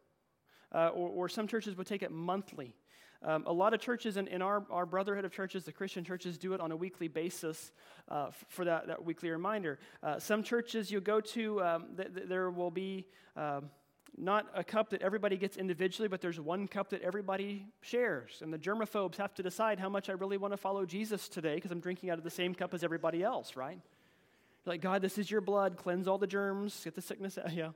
[0.73, 2.75] Uh, or, or, some churches would take it monthly.
[3.23, 6.37] Um, a lot of churches in, in our, our brotherhood of churches, the Christian churches,
[6.37, 7.71] do it on a weekly basis
[8.11, 9.79] uh, f- for that, that weekly reminder.
[10.03, 13.71] Uh, some churches you go to, um, th- th- there will be um,
[14.17, 18.41] not a cup that everybody gets individually, but there's one cup that everybody shares.
[18.43, 21.57] And the germaphobes have to decide how much I really want to follow Jesus today
[21.57, 23.79] because I'm drinking out of the same cup as everybody else, right?
[24.65, 27.53] You're like, God, this is your blood, cleanse all the germs, get the sickness out.
[27.55, 27.71] Yeah.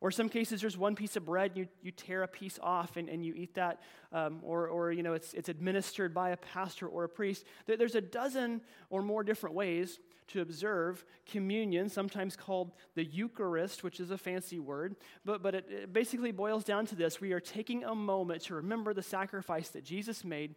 [0.00, 3.08] Or some cases, there's one piece of bread, you, you tear a piece off and,
[3.08, 3.80] and you eat that.
[4.12, 7.46] Um, or, or, you know, it's, it's administered by a pastor or a priest.
[7.64, 14.00] There's a dozen or more different ways to observe communion, sometimes called the Eucharist, which
[14.00, 14.96] is a fancy word.
[15.24, 18.54] But, but it, it basically boils down to this we are taking a moment to
[18.54, 20.54] remember the sacrifice that Jesus made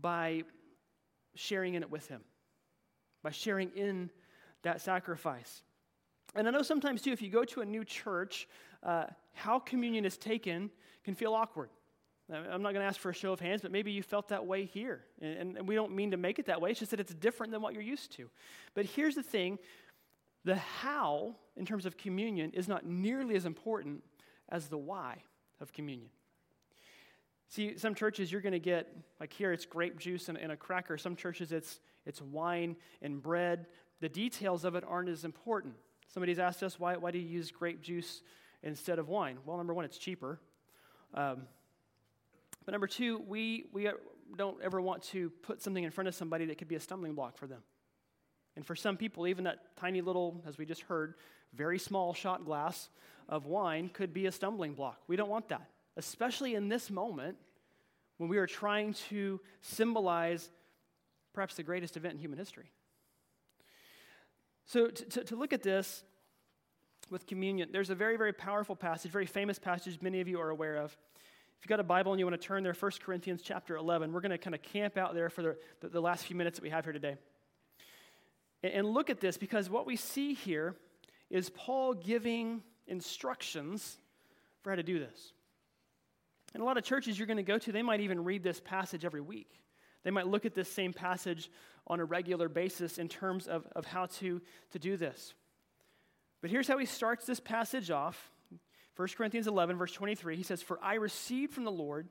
[0.00, 0.42] by
[1.34, 2.22] sharing in it with him,
[3.22, 4.10] by sharing in
[4.62, 5.62] that sacrifice.
[6.34, 8.48] And I know sometimes, too, if you go to a new church,
[8.82, 10.70] uh, how communion is taken
[11.04, 11.68] can feel awkward.
[12.34, 14.46] I'm not going to ask for a show of hands, but maybe you felt that
[14.46, 15.04] way here.
[15.20, 17.52] And, and, we don't mean to make it that way, it's just that it's different
[17.52, 18.30] than what you're used to.
[18.74, 19.58] But here's the thing
[20.44, 24.02] the how, in terms of communion, is not nearly as important
[24.48, 25.22] as the why
[25.60, 26.08] of communion.
[27.48, 28.88] See, some churches you're going to get,
[29.20, 30.96] like here, it's grape juice and, and a cracker.
[30.96, 33.66] Some churches it's, it's wine and bread.
[34.00, 35.74] The details of it aren't as important.
[36.08, 38.22] Somebody's asked us, why, why do you use grape juice
[38.62, 39.38] instead of wine?
[39.44, 40.40] Well, number one, it's cheaper.
[41.14, 41.42] Um,
[42.64, 43.88] but number two, we, we
[44.36, 47.14] don't ever want to put something in front of somebody that could be a stumbling
[47.14, 47.62] block for them.
[48.56, 51.14] And for some people, even that tiny little, as we just heard,
[51.54, 52.90] very small shot glass
[53.28, 55.00] of wine could be a stumbling block.
[55.06, 57.36] We don't want that, especially in this moment
[58.18, 60.50] when we are trying to symbolize
[61.32, 62.70] perhaps the greatest event in human history.
[64.64, 66.04] So, to, to look at this
[67.10, 70.50] with communion, there's a very, very powerful passage, very famous passage many of you are
[70.50, 70.96] aware of.
[71.62, 74.12] If you've got a Bible and you want to turn there, 1 Corinthians chapter 11,
[74.12, 76.58] we're going to kind of camp out there for the, the, the last few minutes
[76.58, 77.14] that we have here today.
[78.64, 80.74] And, and look at this because what we see here
[81.30, 83.96] is Paul giving instructions
[84.62, 85.32] for how to do this.
[86.52, 88.58] And a lot of churches you're going to go to, they might even read this
[88.58, 89.60] passage every week.
[90.02, 91.48] They might look at this same passage
[91.86, 95.32] on a regular basis in terms of, of how to, to do this.
[96.40, 98.31] But here's how he starts this passage off
[98.96, 100.36] 1 Corinthians 11, verse 23.
[100.36, 102.08] He says, For I received from the Lord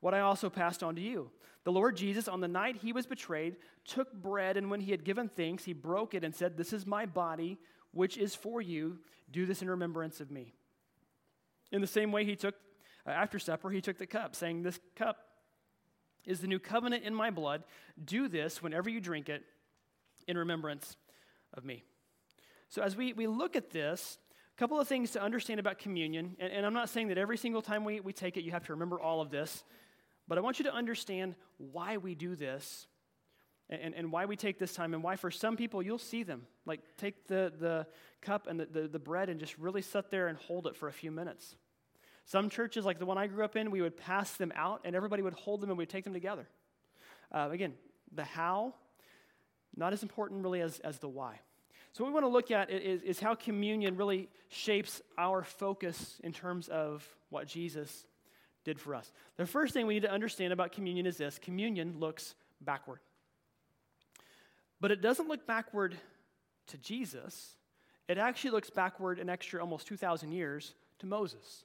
[0.00, 1.30] what I also passed on to you.
[1.64, 5.04] The Lord Jesus, on the night he was betrayed, took bread, and when he had
[5.04, 7.58] given thanks, he broke it and said, This is my body,
[7.92, 8.98] which is for you.
[9.30, 10.54] Do this in remembrance of me.
[11.70, 12.54] In the same way, he took,
[13.06, 15.18] uh, after supper, he took the cup, saying, This cup
[16.26, 17.62] is the new covenant in my blood.
[18.02, 19.44] Do this whenever you drink it
[20.26, 20.96] in remembrance
[21.54, 21.84] of me.
[22.68, 24.18] So, as we, we look at this,
[24.56, 27.38] a couple of things to understand about communion, and, and I'm not saying that every
[27.38, 29.64] single time we, we take it, you have to remember all of this,
[30.28, 32.86] but I want you to understand why we do this
[33.70, 36.42] and, and why we take this time, and why for some people you'll see them.
[36.66, 37.86] Like, take the, the
[38.20, 40.88] cup and the, the, the bread and just really sit there and hold it for
[40.88, 41.56] a few minutes.
[42.26, 44.94] Some churches, like the one I grew up in, we would pass them out and
[44.94, 46.46] everybody would hold them and we'd take them together.
[47.32, 47.74] Uh, again,
[48.14, 48.74] the how,
[49.74, 51.40] not as important really as, as the why.
[51.92, 56.18] So, what we want to look at is, is how communion really shapes our focus
[56.24, 58.06] in terms of what Jesus
[58.64, 59.12] did for us.
[59.36, 63.00] The first thing we need to understand about communion is this communion looks backward.
[64.80, 65.96] But it doesn't look backward
[66.68, 67.56] to Jesus,
[68.08, 71.64] it actually looks backward an extra almost 2,000 years to Moses.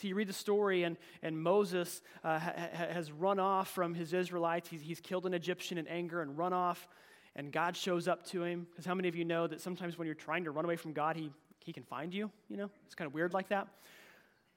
[0.00, 4.14] So you read the story, and, and Moses uh, ha, has run off from his
[4.14, 4.68] Israelites.
[4.68, 6.88] He's, he's killed an Egyptian in anger and run off,
[7.36, 8.66] and God shows up to him.
[8.70, 10.92] Because how many of you know that sometimes when you're trying to run away from
[10.92, 11.30] God, he
[11.64, 12.70] he can find you, you know?
[12.86, 13.68] It's kind of weird like that.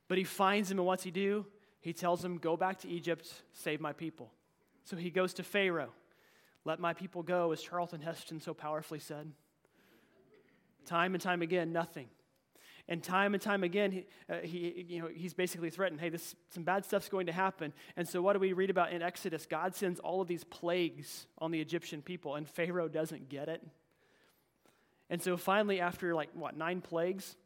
[0.07, 1.45] But he finds him, and what's he do?
[1.81, 4.31] He tells him, Go back to Egypt, save my people.
[4.83, 5.91] So he goes to Pharaoh.
[6.65, 9.31] Let my people go, as Charlton Heston so powerfully said.
[10.85, 12.07] Time and time again, nothing.
[12.89, 16.35] And time and time again, he, uh, he, you know, he's basically threatened, hey, this,
[16.49, 17.71] some bad stuff's going to happen.
[17.95, 19.45] And so, what do we read about in Exodus?
[19.45, 23.65] God sends all of these plagues on the Egyptian people, and Pharaoh doesn't get it.
[25.09, 27.37] And so, finally, after like, what, nine plagues,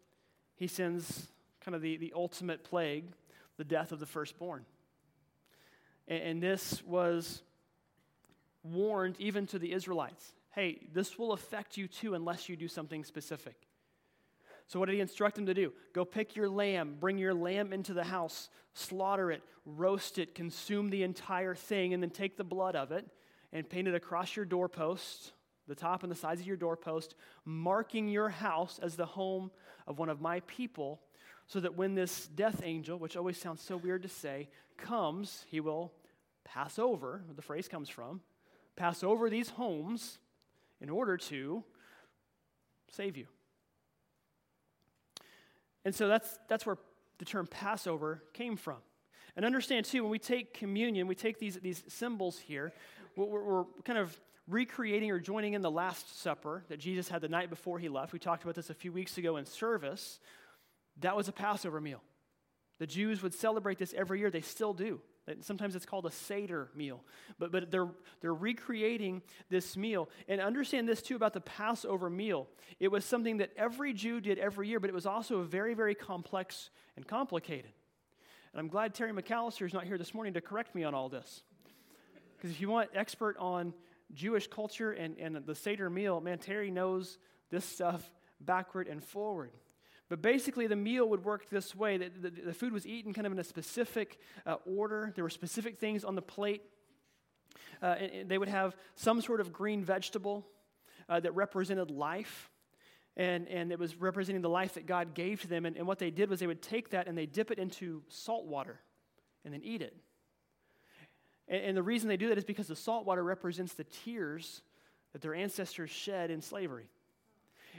[0.55, 1.27] he sends
[1.61, 3.05] kind of the, the ultimate plague,
[3.57, 4.65] the death of the firstborn.
[6.07, 7.43] And, and this was
[8.63, 13.03] warned even to the Israelites hey, this will affect you too unless you do something
[13.03, 13.66] specific.
[14.67, 15.71] So, what did he instruct them to do?
[15.93, 20.89] Go pick your lamb, bring your lamb into the house, slaughter it, roast it, consume
[20.89, 23.07] the entire thing, and then take the blood of it
[23.53, 25.31] and paint it across your doorpost,
[25.67, 29.51] the top and the sides of your doorpost, marking your house as the home
[29.87, 30.99] of one of my people,
[31.47, 35.61] so that when this death angel, which always sounds so weird to say, comes, he
[35.61, 35.93] will
[36.43, 38.19] pass over, where the phrase comes from,
[38.75, 40.19] pass over these homes
[40.81, 41.63] in order to
[42.91, 43.27] save you.
[45.87, 46.77] And so that's, that's where
[47.17, 48.75] the term Passover came from.
[49.37, 52.73] And understand, too, when we take communion, we take these, these symbols here,
[53.15, 54.19] we're, we're kind of
[54.49, 58.11] recreating or joining in the Last Supper that Jesus had the night before he left.
[58.11, 60.19] We talked about this a few weeks ago in service.
[60.99, 62.03] That was a Passover meal.
[62.79, 64.99] The Jews would celebrate this every year, they still do.
[65.41, 67.03] Sometimes it's called a Seder meal.
[67.37, 67.89] But, but they're,
[68.21, 70.09] they're recreating this meal.
[70.27, 72.47] And understand this too about the Passover meal.
[72.79, 75.95] It was something that every Jew did every year, but it was also very, very
[75.95, 77.71] complex and complicated.
[78.53, 81.09] And I'm glad Terry McAllister is not here this morning to correct me on all
[81.09, 81.43] this.
[82.37, 83.73] Because if you want expert on
[84.13, 87.17] Jewish culture and, and the Seder meal, man, Terry knows
[87.49, 88.09] this stuff
[88.39, 89.51] backward and forward.
[90.09, 93.33] But basically, the meal would work this way the, the food was eaten kind of
[93.33, 96.63] in a specific uh, order, there were specific things on the plate.
[97.81, 100.47] Uh, and, and they would have some sort of green vegetable
[101.09, 102.49] uh, that represented life.
[103.15, 105.65] And, and it was representing the life that God gave to them.
[105.65, 108.03] And, and what they did was they would take that and they dip it into
[108.09, 108.79] salt water
[109.43, 109.95] and then eat it.
[111.47, 114.61] And, and the reason they do that is because the salt water represents the tears
[115.13, 116.89] that their ancestors shed in slavery.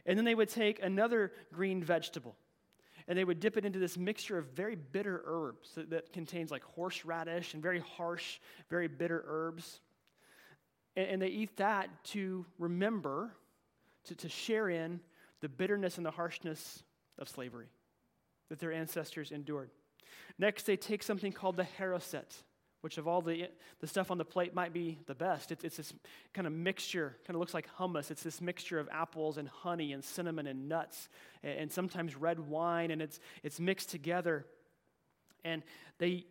[0.06, 2.36] And then they would take another green vegetable
[3.08, 6.50] and they would dip it into this mixture of very bitter herbs that, that contains
[6.50, 9.80] like horseradish and very harsh, very bitter herbs.
[10.94, 13.32] And, and they eat that to remember,
[14.04, 15.00] to, to share in
[15.40, 16.82] the bitterness and the harshness
[17.18, 17.68] of slavery
[18.50, 19.70] that their ancestors endured.
[20.38, 22.42] Next, they take something called the haroset
[22.80, 23.48] which of all the,
[23.80, 25.50] the stuff on the plate might be the best.
[25.50, 25.92] It's, it's this
[26.32, 28.10] kind of mixture, kind of looks like hummus.
[28.10, 31.08] It's this mixture of apples and honey and cinnamon and nuts
[31.42, 34.46] and, and sometimes red wine, and it's, it's mixed together.
[35.44, 35.62] And
[35.98, 36.26] they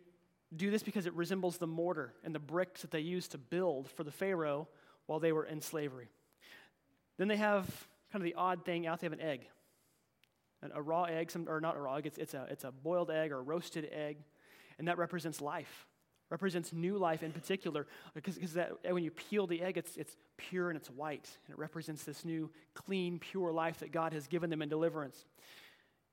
[0.56, 3.90] do this because it resembles the mortar and the bricks that they used to build
[3.90, 4.68] for the Pharaoh
[5.06, 6.08] while they were in slavery.
[7.18, 7.66] Then they have
[8.10, 9.00] kind of the odd thing out.
[9.00, 9.46] They have an egg,
[10.72, 13.10] a raw egg, some, or not a raw egg, it's, it's, a, it's a boiled
[13.10, 14.16] egg or a roasted egg,
[14.78, 15.86] and that represents life
[16.30, 18.38] represents new life in particular because,
[18.88, 22.24] when you peel the egg it's, it's pure and it's white and it represents this
[22.24, 25.24] new clean pure life that god has given them in deliverance.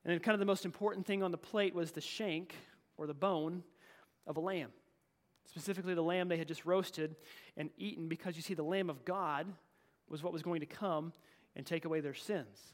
[0.03, 2.55] And then kind of the most important thing on the plate was the shank
[2.97, 3.63] or the bone
[4.27, 4.69] of a lamb.
[5.45, 7.15] Specifically the lamb they had just roasted
[7.57, 9.47] and eaten because you see the lamb of god
[10.09, 11.11] was what was going to come
[11.55, 12.73] and take away their sins.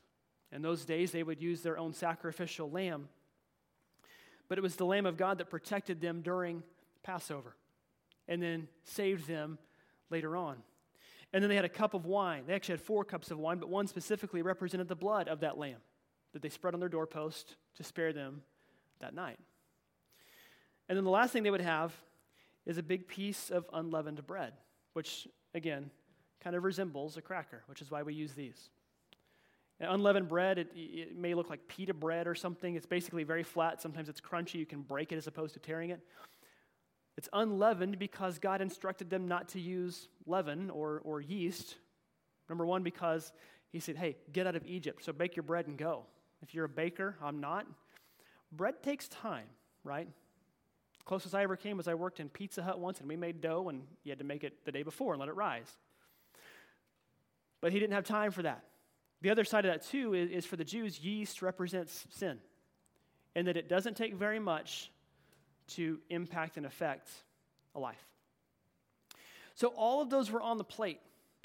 [0.52, 3.08] In those days they would use their own sacrificial lamb.
[4.48, 6.62] But it was the lamb of god that protected them during
[7.04, 7.56] Passover
[8.28, 9.58] and then saved them
[10.10, 10.58] later on.
[11.34, 12.44] And then they had a cup of wine.
[12.46, 15.58] They actually had four cups of wine, but one specifically represented the blood of that
[15.58, 15.80] lamb
[16.34, 18.42] that they spread on their doorpost to spare them
[19.00, 19.40] that night.
[20.90, 21.94] And then the last thing they would have
[22.66, 24.54] is a big piece of unleavened bread,
[24.94, 25.90] which, again,
[26.42, 28.70] kind of resembles a cracker, which is why we use these.
[29.80, 32.76] Unleavened bread, it, it, may look like pita bread or something.
[32.76, 33.82] It's basically very flat.
[33.82, 34.56] Sometimes it's crunchy.
[34.56, 36.02] You can break it as opposed to tearing it.
[37.18, 41.76] It's unleavened because God instructed them not to use leaven or, or yeast.
[42.50, 43.32] Number one, because
[43.70, 46.06] He said, hey, get out of Egypt, so bake your bread and go.
[46.42, 47.66] If you're a baker, I'm not.
[48.52, 49.46] Bread takes time,
[49.84, 50.08] right?
[51.06, 53.70] Closest I ever came was I worked in Pizza Hut once and we made dough
[53.70, 55.70] and you had to make it the day before and let it rise.
[57.60, 58.64] But he didn't have time for that.
[59.22, 62.40] The other side of that, too, is, is for the Jews, yeast represents sin.
[63.36, 64.92] And that it doesn't take very much
[65.76, 67.10] to impact and affect
[67.76, 68.04] a life.
[69.56, 71.00] So all of those were on the plate.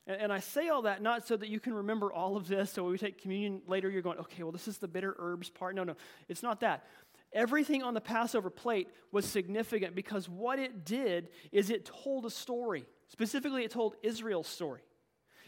[0.06, 2.72] And, and I say all that not so that you can remember all of this.
[2.72, 5.50] So when we take communion later, you're going, okay, well, this is the bitter herbs
[5.50, 5.74] part.
[5.74, 5.96] No, no,
[6.28, 6.84] it's not that.
[7.32, 12.30] Everything on the Passover plate was significant because what it did is it told a
[12.30, 12.86] story.
[13.08, 14.80] Specifically, it told Israel's story.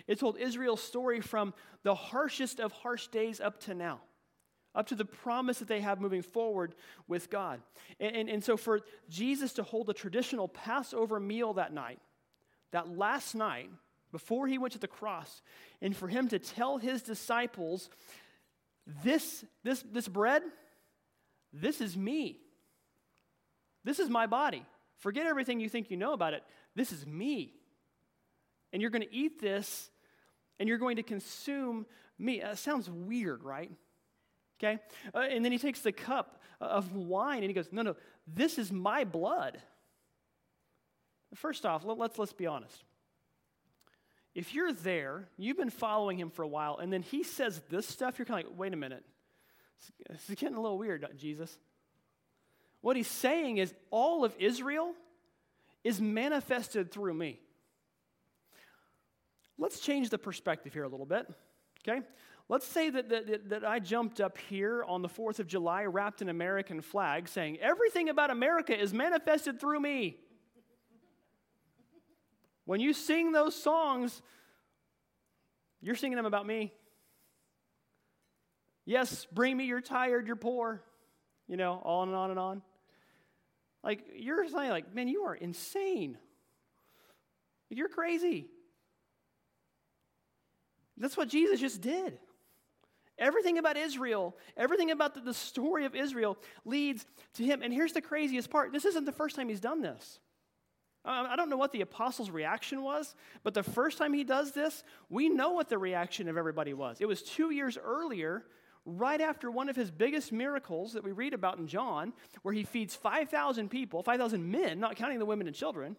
[0.07, 4.01] It told Israel's story from the harshest of harsh days up to now,
[4.79, 6.73] up to the promise that they have moving forward
[7.09, 7.61] with God.
[7.99, 11.99] And, and, and so, for Jesus to hold a traditional Passover meal that night,
[12.71, 13.71] that last night,
[14.13, 15.43] before he went to the cross,
[15.83, 17.91] and for him to tell his disciples,
[19.03, 20.43] this, this, this bread,
[21.53, 22.39] this is me.
[23.83, 24.65] This is my body.
[24.99, 26.45] Forget everything you think you know about it.
[26.77, 27.53] This is me.
[28.73, 29.91] And you're going to eat this
[30.61, 31.87] and you're going to consume
[32.19, 32.41] me.
[32.41, 33.71] That sounds weird, right?
[34.59, 34.79] Okay?
[35.15, 37.97] Uh, and then he takes the cup of wine and he goes, No, no,
[38.27, 39.59] this is my blood.
[41.35, 42.85] First off, let, let's, let's be honest.
[44.35, 47.87] If you're there, you've been following him for a while, and then he says this
[47.87, 49.05] stuff, you're kind of like, wait a minute.
[50.09, 51.57] This is getting a little weird, Jesus.
[52.81, 54.93] What he's saying is all of Israel
[55.85, 57.41] is manifested through me.
[59.59, 61.27] Let's change the perspective here a little bit,
[61.83, 62.03] okay?
[62.49, 66.23] Let's say that, that, that I jumped up here on the 4th of July wrapped
[66.23, 70.17] in American flag saying, everything about America is manifested through me.
[72.65, 74.23] When you sing those songs,
[75.83, 76.73] you're singing them about me.
[78.87, 80.83] Yes, bring me, you're tired, you're poor.
[81.49, 82.63] You know, on and on and on.
[83.83, 86.17] Like, you're saying, like, man, you are insane.
[87.71, 88.49] You're crazy.
[90.97, 92.19] That's what Jesus just did.
[93.19, 97.05] Everything about Israel, everything about the, the, story of Israel leads
[97.35, 97.63] to him.
[97.63, 100.21] And here's the craziest part this isn't the first time he's done this.
[101.05, 104.83] I don't know what the apostles' reaction was, but the first time he does this,
[105.09, 106.99] we know what the reaction of everybody was.
[107.01, 108.45] It was two years earlier,
[108.85, 112.13] right after one of his biggest miracles that we read about in John,
[112.43, 115.97] where he feeds 5,000 people, 5,000 men, not counting the women and children,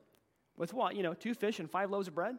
[0.57, 0.95] with what?
[0.95, 2.35] You know, two fish and five loaves of bread?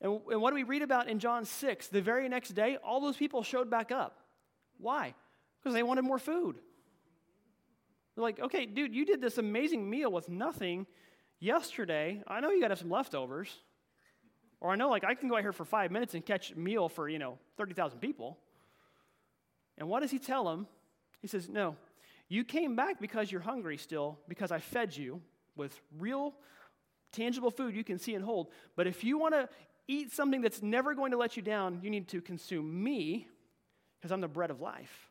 [0.00, 1.88] And, and what do we read about in John 6?
[1.88, 4.18] The very next day, all those people showed back up.
[4.78, 5.14] Why?
[5.60, 6.56] Because they wanted more food.
[8.14, 10.86] They're like, okay, dude, you did this amazing meal with nothing
[11.38, 12.22] yesterday.
[12.26, 13.50] I know you got to have some leftovers.
[14.60, 16.58] Or I know, like, I can go out here for five minutes and catch a
[16.58, 18.38] meal for, you know, 30,000 people.
[19.78, 20.66] And what does he tell them?
[21.20, 21.76] He says, no,
[22.28, 25.22] you came back because you're hungry still, because I fed you
[25.56, 26.34] with real,
[27.12, 28.48] tangible food you can see and hold.
[28.76, 29.48] But if you want to
[29.90, 33.26] eat something that's never going to let you down, you need to consume me
[33.98, 35.10] because I'm the bread of life.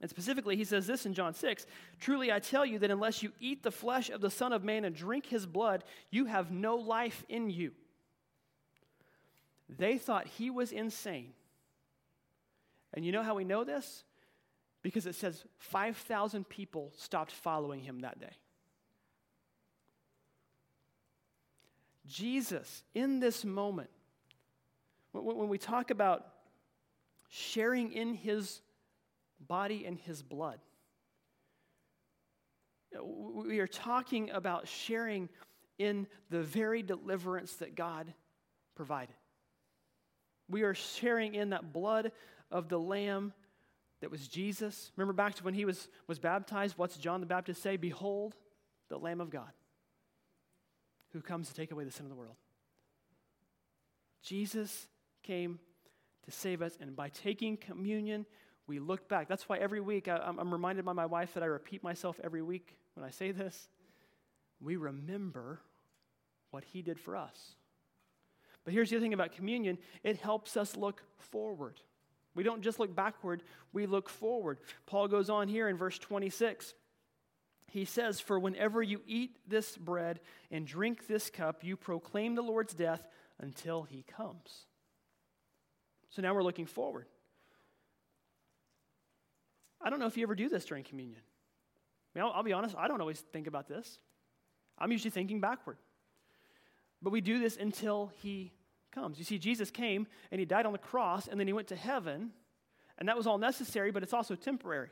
[0.00, 1.66] And specifically, he says this in John 6
[1.98, 4.84] Truly I tell you that unless you eat the flesh of the Son of Man
[4.84, 7.72] and drink his blood, you have no life in you.
[9.68, 11.32] They thought he was insane.
[12.94, 14.04] And you know how we know this?
[14.82, 18.32] Because it says 5,000 people stopped following him that day.
[22.08, 23.90] Jesus, in this moment,
[25.12, 26.26] when we talk about
[27.28, 28.60] sharing in his
[29.40, 30.58] body and his blood,
[33.02, 35.28] we are talking about sharing
[35.78, 38.12] in the very deliverance that God
[38.74, 39.14] provided.
[40.48, 42.12] We are sharing in that blood
[42.50, 43.34] of the Lamb
[44.00, 44.90] that was Jesus.
[44.96, 47.76] Remember back to when he was, was baptized, what's John the Baptist say?
[47.76, 48.34] Behold,
[48.88, 49.50] the Lamb of God
[51.18, 52.36] who comes to take away the sin of the world.
[54.22, 54.86] Jesus
[55.24, 55.58] came
[56.24, 58.24] to save us, and by taking communion,
[58.68, 59.26] we look back.
[59.26, 62.42] That's why every week I, am reminded by my wife that I repeat myself every
[62.42, 63.68] week when I say this.
[64.60, 65.60] We remember
[66.52, 67.56] what he did for us.
[68.64, 71.80] But here's the other thing about communion it helps us look forward.
[72.36, 73.42] We don't just look backward,
[73.72, 74.58] we look forward.
[74.86, 76.74] Paul goes on here in verse 26
[77.70, 82.42] he says, For whenever you eat this bread and drink this cup, you proclaim the
[82.42, 83.06] Lord's death
[83.38, 84.66] until he comes.
[86.10, 87.06] So now we're looking forward.
[89.80, 91.20] I don't know if you ever do this during communion.
[92.14, 93.98] I mean, I'll, I'll be honest, I don't always think about this.
[94.78, 95.76] I'm usually thinking backward.
[97.02, 98.52] But we do this until he
[98.92, 99.18] comes.
[99.18, 101.76] You see, Jesus came and he died on the cross and then he went to
[101.76, 102.30] heaven,
[102.98, 104.88] and that was all necessary, but it's also temporary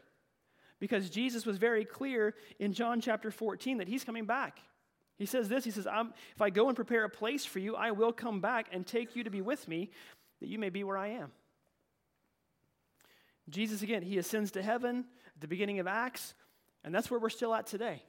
[0.81, 4.61] because Jesus was very clear in John chapter 14 that he's coming back.
[5.19, 5.87] He says this He says,
[6.35, 9.17] If I go and prepare a place for you, I will come back and take
[9.17, 9.91] you to be with me,
[10.41, 11.33] that you may be where I am.
[13.49, 15.05] Jesus, again, he ascends to heaven
[15.35, 16.35] at the beginning of Acts,
[16.85, 18.03] and that's where we're still at today.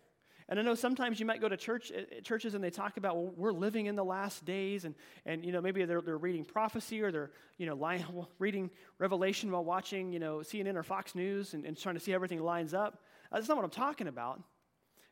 [0.49, 2.97] And I know sometimes you might go to church uh, uh, churches and they talk
[2.97, 4.95] about well, we're living in the last days, and
[5.25, 8.05] and you know maybe they're, they're reading prophecy or they're you know lying,
[8.39, 12.13] reading Revelation while watching you know CNN or Fox News and, and trying to see
[12.13, 13.03] everything lines up.
[13.31, 14.41] That's not what I'm talking about.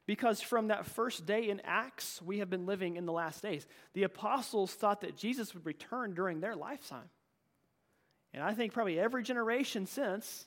[0.07, 3.65] Because from that first day in Acts, we have been living in the last days.
[3.93, 7.09] The apostles thought that Jesus would return during their lifetime.
[8.31, 10.45] And I think probably every generation since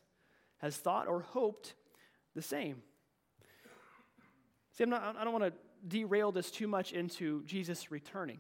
[0.59, 1.75] has thought or hoped
[2.37, 2.83] the same.
[4.79, 5.53] See, I'm not, I don't want to
[5.89, 8.39] derail this too much into Jesus returning.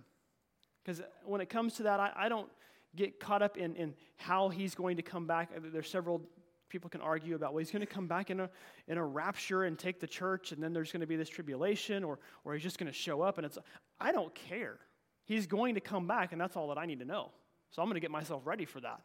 [0.84, 2.48] Because when it comes to that, I, I don't
[2.94, 5.50] get caught up in, in how he's going to come back.
[5.72, 6.22] There's several
[6.68, 8.48] people can argue about, well, he's going to come back in a,
[8.86, 12.04] in a rapture and take the church, and then there's going to be this tribulation,
[12.04, 13.38] or, or he's just going to show up.
[13.38, 13.58] And it's,
[14.00, 14.78] I don't care.
[15.24, 17.32] He's going to come back, and that's all that I need to know.
[17.72, 19.00] So I'm going to get myself ready for that.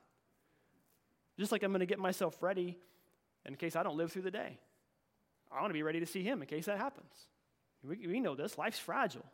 [1.40, 2.78] Just like I'm going to get myself ready
[3.44, 4.60] in case I don't live through the day.
[5.54, 7.12] I want to be ready to see him in case that happens.
[7.88, 8.58] We, we know this.
[8.58, 9.26] Life's fragile.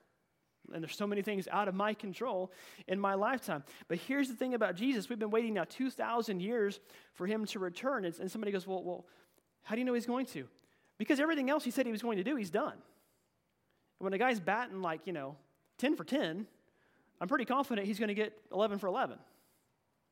[0.73, 2.51] And there's so many things out of my control
[2.87, 3.63] in my lifetime.
[3.87, 5.09] But here's the thing about Jesus.
[5.09, 6.79] We've been waiting now 2,000 years
[7.13, 8.05] for him to return.
[8.05, 9.05] And, and somebody goes, well, well,
[9.63, 10.45] how do you know he's going to?
[10.97, 12.73] Because everything else he said he was going to do, he's done.
[12.73, 12.81] And
[13.99, 15.35] when a guy's batting like, you know,
[15.77, 16.45] 10 for 10,
[17.21, 19.17] I'm pretty confident he's going to get 11 for 11.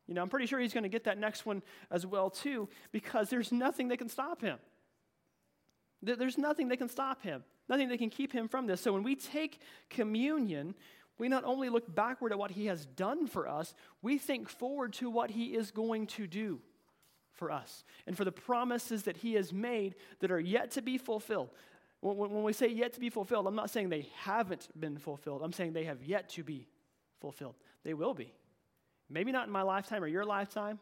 [0.07, 2.69] You know, I'm pretty sure he's going to get that next one as well, too,
[2.91, 4.57] because there's nothing that can stop him.
[6.01, 8.81] There's nothing that can stop him, nothing that can keep him from this.
[8.81, 10.75] So when we take communion,
[11.17, 14.93] we not only look backward at what he has done for us, we think forward
[14.93, 16.61] to what he is going to do
[17.31, 20.97] for us and for the promises that he has made that are yet to be
[20.97, 21.49] fulfilled.
[22.01, 25.41] When we say yet to be fulfilled, I'm not saying they haven't been fulfilled.
[25.43, 26.67] I'm saying they have yet to be
[27.19, 27.55] fulfilled.
[27.83, 28.33] They will be.
[29.09, 30.79] Maybe not in my lifetime or your lifetime.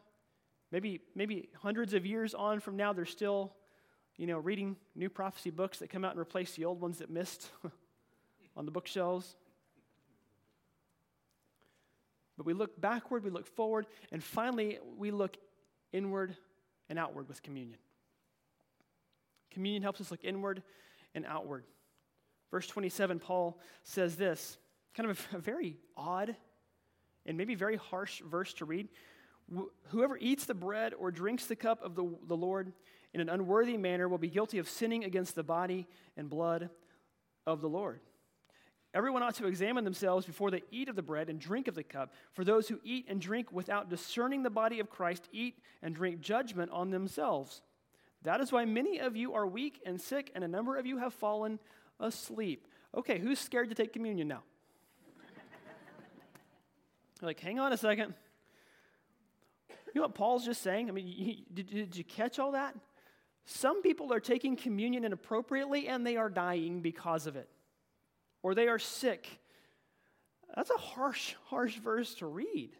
[0.70, 3.54] Maybe, maybe hundreds of years on from now, they're still
[4.16, 7.10] you know, reading new prophecy books that come out and replace the old ones that
[7.10, 7.50] missed
[8.56, 9.36] on the bookshelves.
[12.36, 15.36] But we look backward, we look forward, and finally we look
[15.92, 16.36] inward
[16.88, 17.78] and outward with communion.
[19.50, 20.62] Communion helps us look inward
[21.14, 21.64] and outward.
[22.50, 24.58] Verse 27, Paul says this
[24.94, 26.34] kind of a, very odd
[27.26, 28.88] and maybe very harsh verse to read.
[29.88, 32.72] Whoever eats the bread or drinks the cup of the, the Lord
[33.16, 35.86] in an unworthy manner will be guilty of sinning against the body
[36.18, 36.68] and blood
[37.46, 38.00] of the Lord.
[38.92, 41.82] Everyone ought to examine themselves before they eat of the bread and drink of the
[41.82, 42.12] cup.
[42.34, 46.20] For those who eat and drink without discerning the body of Christ eat and drink
[46.20, 47.62] judgment on themselves.
[48.22, 50.98] That is why many of you are weak and sick, and a number of you
[50.98, 51.58] have fallen
[51.98, 52.68] asleep.
[52.94, 54.42] Okay, who's scared to take communion now?
[57.22, 58.12] like, hang on a second.
[59.70, 60.90] You know what Paul's just saying?
[60.90, 62.76] I mean, did, did you catch all that?
[63.46, 67.48] Some people are taking communion inappropriately and they are dying because of it,
[68.42, 69.40] or they are sick.
[70.54, 72.72] That's a harsh, harsh verse to read.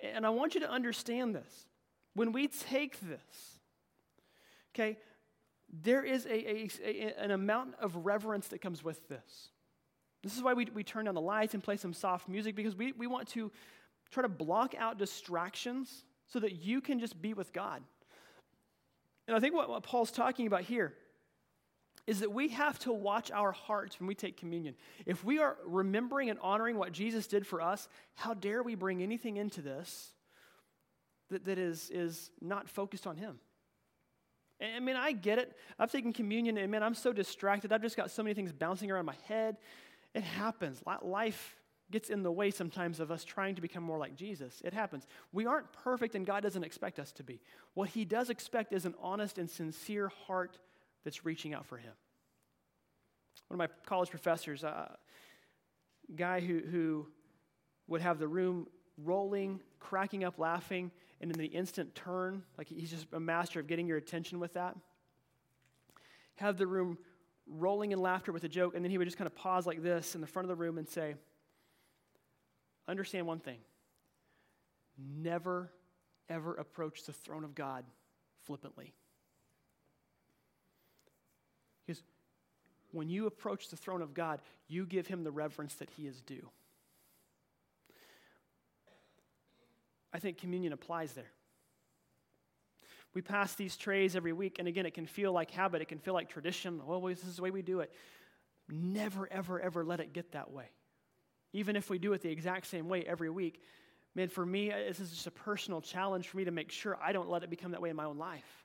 [0.00, 1.66] And I want you to understand this.
[2.14, 3.58] When we take this,
[4.74, 4.98] okay,
[5.82, 9.48] there is a, a, a, an amount of reverence that comes with this.
[10.22, 12.76] This is why we, we turn down the lights and play some soft music because
[12.76, 13.50] we, we want to
[14.10, 17.82] try to block out distractions so that you can just be with God.
[19.26, 20.94] And I think what, what Paul's talking about here
[22.06, 24.76] is that we have to watch our hearts when we take communion.
[25.06, 29.02] If we are remembering and honoring what Jesus did for us, how dare we bring
[29.02, 30.12] anything into this
[31.30, 33.40] that, that is, is not focused on Him?
[34.62, 35.52] I mean, I get it.
[35.78, 37.72] I've taken communion, and man, I'm so distracted.
[37.72, 39.56] I've just got so many things bouncing around my head.
[40.14, 40.80] It happens.
[41.02, 41.56] Life
[41.90, 44.60] gets in the way sometimes of us trying to become more like Jesus.
[44.64, 45.06] It happens.
[45.32, 47.40] We aren't perfect, and God doesn't expect us to be.
[47.74, 50.58] What He does expect is an honest and sincere heart
[51.04, 51.92] that's reaching out for Him.
[53.48, 54.88] One of my college professors, a uh,
[56.14, 57.06] guy who, who
[57.86, 58.66] would have the room
[59.02, 63.66] rolling, cracking up, laughing, and in the instant turn, like he's just a master of
[63.66, 64.76] getting your attention with that.
[66.36, 66.98] Have the room
[67.46, 69.82] rolling in laughter with a joke, and then he would just kind of pause like
[69.82, 71.14] this in the front of the room and say,
[72.88, 73.58] understand one thing
[74.98, 75.70] never,
[76.28, 77.84] ever approach the throne of God
[78.44, 78.92] flippantly.
[81.86, 82.02] Because
[82.92, 86.20] when you approach the throne of God, you give him the reverence that he is
[86.22, 86.48] due.
[90.12, 91.30] I think communion applies there.
[93.12, 95.98] We pass these trays every week, and again, it can feel like habit, it can
[95.98, 96.80] feel like tradition.
[96.86, 97.92] Well, this is the way we do it.
[98.68, 100.66] Never, ever, ever let it get that way
[101.52, 103.62] even if we do it the exact same way every week.
[104.14, 106.98] Man, for me, uh, this is just a personal challenge for me to make sure
[107.02, 108.64] I don't let it become that way in my own life.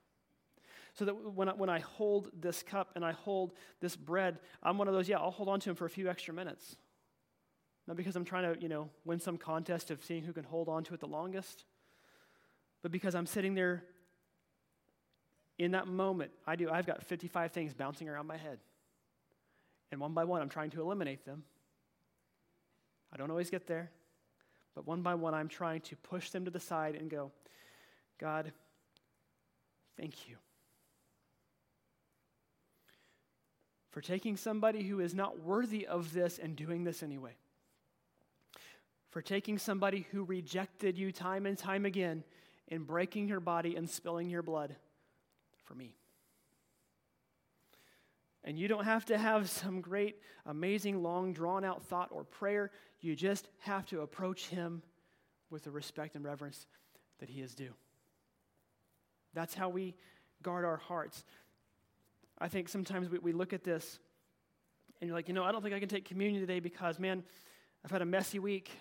[0.93, 4.77] So that when I, when I hold this cup and I hold this bread, I'm
[4.77, 6.75] one of those, yeah, I'll hold on to them for a few extra minutes.
[7.87, 10.69] Not because I'm trying to, you know, win some contest of seeing who can hold
[10.69, 11.65] on to it the longest,
[12.81, 13.83] but because I'm sitting there
[15.61, 16.31] in that moment.
[16.47, 18.57] I do, I've got 55 things bouncing around my head.
[19.91, 21.43] And one by one, I'm trying to eliminate them.
[23.13, 23.91] I don't always get there,
[24.75, 27.31] but one by one, I'm trying to push them to the side and go,
[28.19, 28.51] God,
[29.97, 30.37] thank you.
[33.89, 37.35] For taking somebody who is not worthy of this and doing this anyway.
[39.09, 42.23] For taking somebody who rejected you time and time again
[42.69, 44.77] and breaking your body and spilling your blood
[45.65, 45.95] for me.
[48.43, 52.71] And you don't have to have some great, amazing, long, drawn out thought or prayer.
[52.99, 54.81] You just have to approach Him
[55.49, 56.65] with the respect and reverence
[57.19, 57.73] that He is due.
[59.33, 59.95] That's how we
[60.41, 61.23] guard our hearts.
[62.39, 63.99] I think sometimes we, we look at this
[64.99, 67.23] and you're like, you know, I don't think I can take communion today because, man,
[67.83, 68.71] I've had a messy week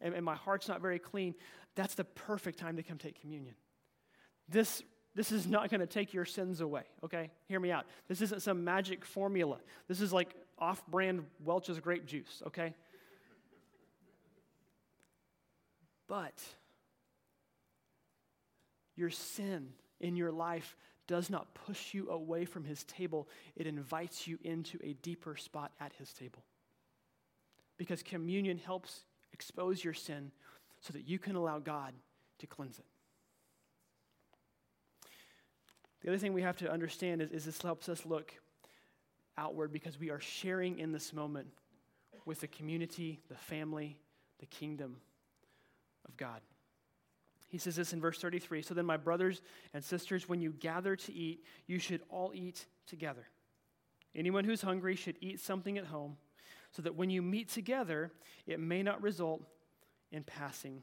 [0.00, 1.34] and, and my heart's not very clean.
[1.74, 3.54] That's the perfect time to come take communion.
[4.48, 4.82] This
[5.18, 7.30] this is not going to take your sins away, okay?
[7.48, 7.86] Hear me out.
[8.06, 9.58] This isn't some magic formula.
[9.88, 12.72] This is like off brand Welch's grape juice, okay?
[16.06, 16.40] But
[18.94, 20.76] your sin in your life
[21.08, 25.72] does not push you away from his table, it invites you into a deeper spot
[25.80, 26.44] at his table.
[27.76, 29.00] Because communion helps
[29.32, 30.30] expose your sin
[30.80, 31.92] so that you can allow God
[32.38, 32.84] to cleanse it.
[36.02, 38.32] The other thing we have to understand is, is this helps us look
[39.36, 41.48] outward because we are sharing in this moment
[42.24, 43.96] with the community, the family,
[44.38, 44.96] the kingdom
[46.06, 46.40] of God.
[47.48, 49.40] He says this in verse 33 So then, my brothers
[49.72, 53.26] and sisters, when you gather to eat, you should all eat together.
[54.14, 56.16] Anyone who's hungry should eat something at home,
[56.72, 58.12] so that when you meet together,
[58.46, 59.42] it may not result
[60.12, 60.82] in passing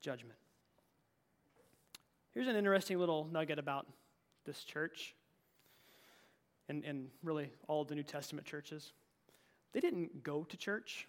[0.00, 0.38] judgment.
[2.32, 3.86] Here's an interesting little nugget about
[4.46, 5.14] this church
[6.68, 8.92] and, and really all the New Testament churches,
[9.72, 11.08] they didn't go to church,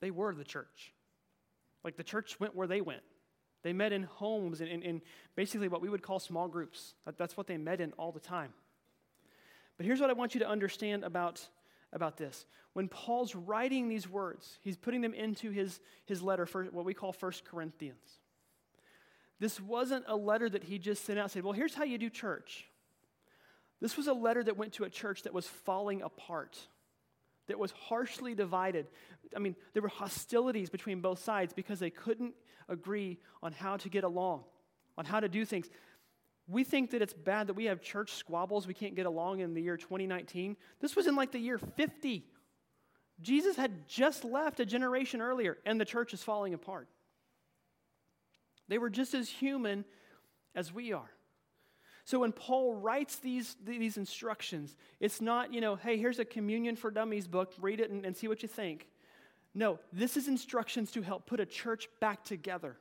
[0.00, 0.92] they were the church.
[1.84, 3.02] Like the church went where they went.
[3.62, 5.02] They met in homes and in,
[5.34, 6.94] basically what we would call small groups.
[7.04, 8.52] That, that's what they met in all the time.
[9.76, 11.46] But here's what I want you to understand about,
[11.92, 12.46] about this.
[12.72, 16.94] When Paul's writing these words, he's putting them into his, his letter, for what we
[16.94, 18.20] call First Corinthians.
[19.38, 22.08] This wasn't a letter that he just sent out said, Well, here's how you do
[22.08, 22.66] church.
[23.80, 26.58] This was a letter that went to a church that was falling apart,
[27.48, 28.86] that was harshly divided.
[29.34, 32.34] I mean, there were hostilities between both sides because they couldn't
[32.68, 34.44] agree on how to get along,
[34.96, 35.68] on how to do things.
[36.48, 39.52] We think that it's bad that we have church squabbles, we can't get along in
[39.52, 40.56] the year 2019.
[40.80, 42.24] This was in like the year 50.
[43.20, 46.88] Jesus had just left a generation earlier, and the church is falling apart.
[48.68, 49.84] They were just as human
[50.54, 51.10] as we are.
[52.04, 56.76] So when Paul writes these, these instructions, it's not, you know, hey, here's a communion
[56.76, 58.88] for dummies book, read it and, and see what you think.
[59.54, 62.76] No, this is instructions to help put a church back together.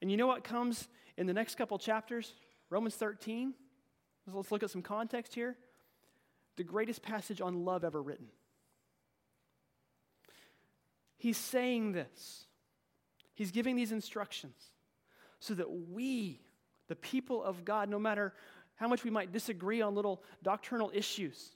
[0.00, 2.34] And you know what comes in the next couple chapters?
[2.70, 3.54] Romans 13.
[4.32, 5.56] Let's look at some context here.
[6.56, 8.26] The greatest passage on love ever written.
[11.16, 12.43] He's saying this
[13.34, 14.56] He's giving these instructions
[15.40, 16.40] so that we,
[16.88, 18.32] the people of God, no matter
[18.76, 21.50] how much we might disagree on little doctrinal issues,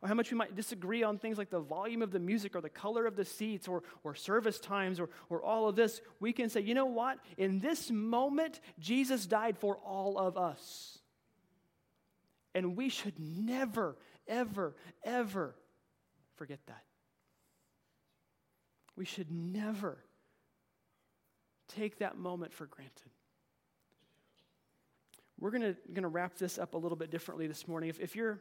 [0.00, 2.60] or how much we might disagree on things like the volume of the music or
[2.60, 6.32] the color of the seats or, or service times or, or all of this, we
[6.32, 7.18] can say, you know what?
[7.36, 10.98] In this moment, Jesus died for all of us.
[12.54, 15.54] And we should never, ever, ever
[16.36, 16.84] forget that.
[18.94, 19.98] We should never
[21.68, 23.10] take that moment for granted.
[25.40, 27.90] We're going to wrap this up a little bit differently this morning.
[27.90, 28.40] If, if, you're,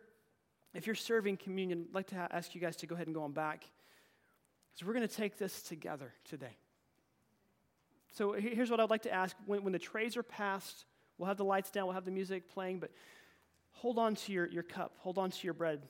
[0.74, 3.16] if you're serving communion, I'd like to ha- ask you guys to go ahead and
[3.16, 3.66] go on back.
[4.74, 6.58] Because we're going to take this together today.
[8.14, 9.36] So here's what I'd like to ask.
[9.46, 10.86] When, when the trays are passed,
[11.18, 12.90] we'll have the lights down, we'll have the music playing, but
[13.72, 15.84] hold on to your, your cup, hold on to your bread.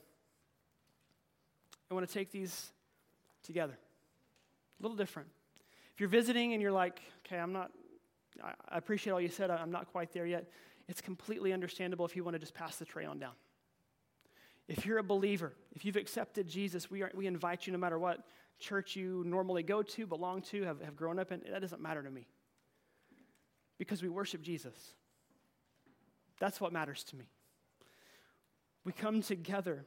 [1.90, 2.70] I want to take these
[3.42, 3.78] together.
[4.78, 5.28] A little different.
[5.98, 7.72] If you're visiting and you're like, okay, I'm not,
[8.40, 10.48] I appreciate all you said, I'm not quite there yet,
[10.86, 13.32] it's completely understandable if you want to just pass the tray on down.
[14.68, 17.98] If you're a believer, if you've accepted Jesus, we, are, we invite you no matter
[17.98, 18.20] what
[18.60, 22.04] church you normally go to, belong to, have, have grown up in, that doesn't matter
[22.04, 22.28] to me.
[23.76, 24.94] Because we worship Jesus.
[26.38, 27.24] That's what matters to me.
[28.84, 29.84] We come together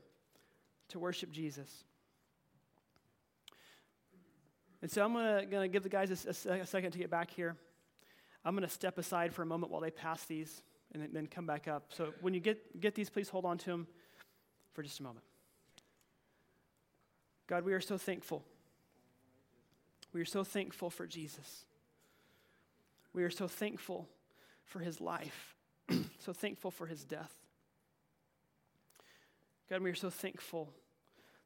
[0.90, 1.86] to worship Jesus.
[4.82, 7.56] And so I'm going to give the guys a, a, second to get back here.
[8.44, 10.64] I'm going to step aside for a moment while they pass these
[10.94, 11.86] and then come back up.
[11.90, 13.88] So when you get, get these, please hold on to them
[14.74, 15.24] for just a moment.
[17.48, 18.44] God, we are so thankful.
[20.14, 21.66] We are so thankful for Jesus.
[23.14, 24.10] We are so thankful
[24.66, 25.56] for his life,
[26.20, 27.34] so thankful for his death.
[29.70, 30.74] God, we are so thankful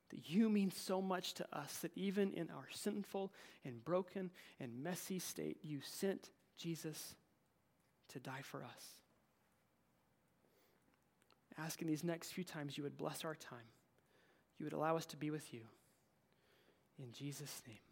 [0.09, 3.31] that you mean so much to us that even in our sinful
[3.63, 7.15] and broken and messy state, you sent Jesus
[8.09, 8.83] to die for us.
[11.57, 13.59] Asking these next few times you would bless our time,
[14.59, 15.61] you would allow us to be with you.
[16.99, 17.84] In Jesus' name.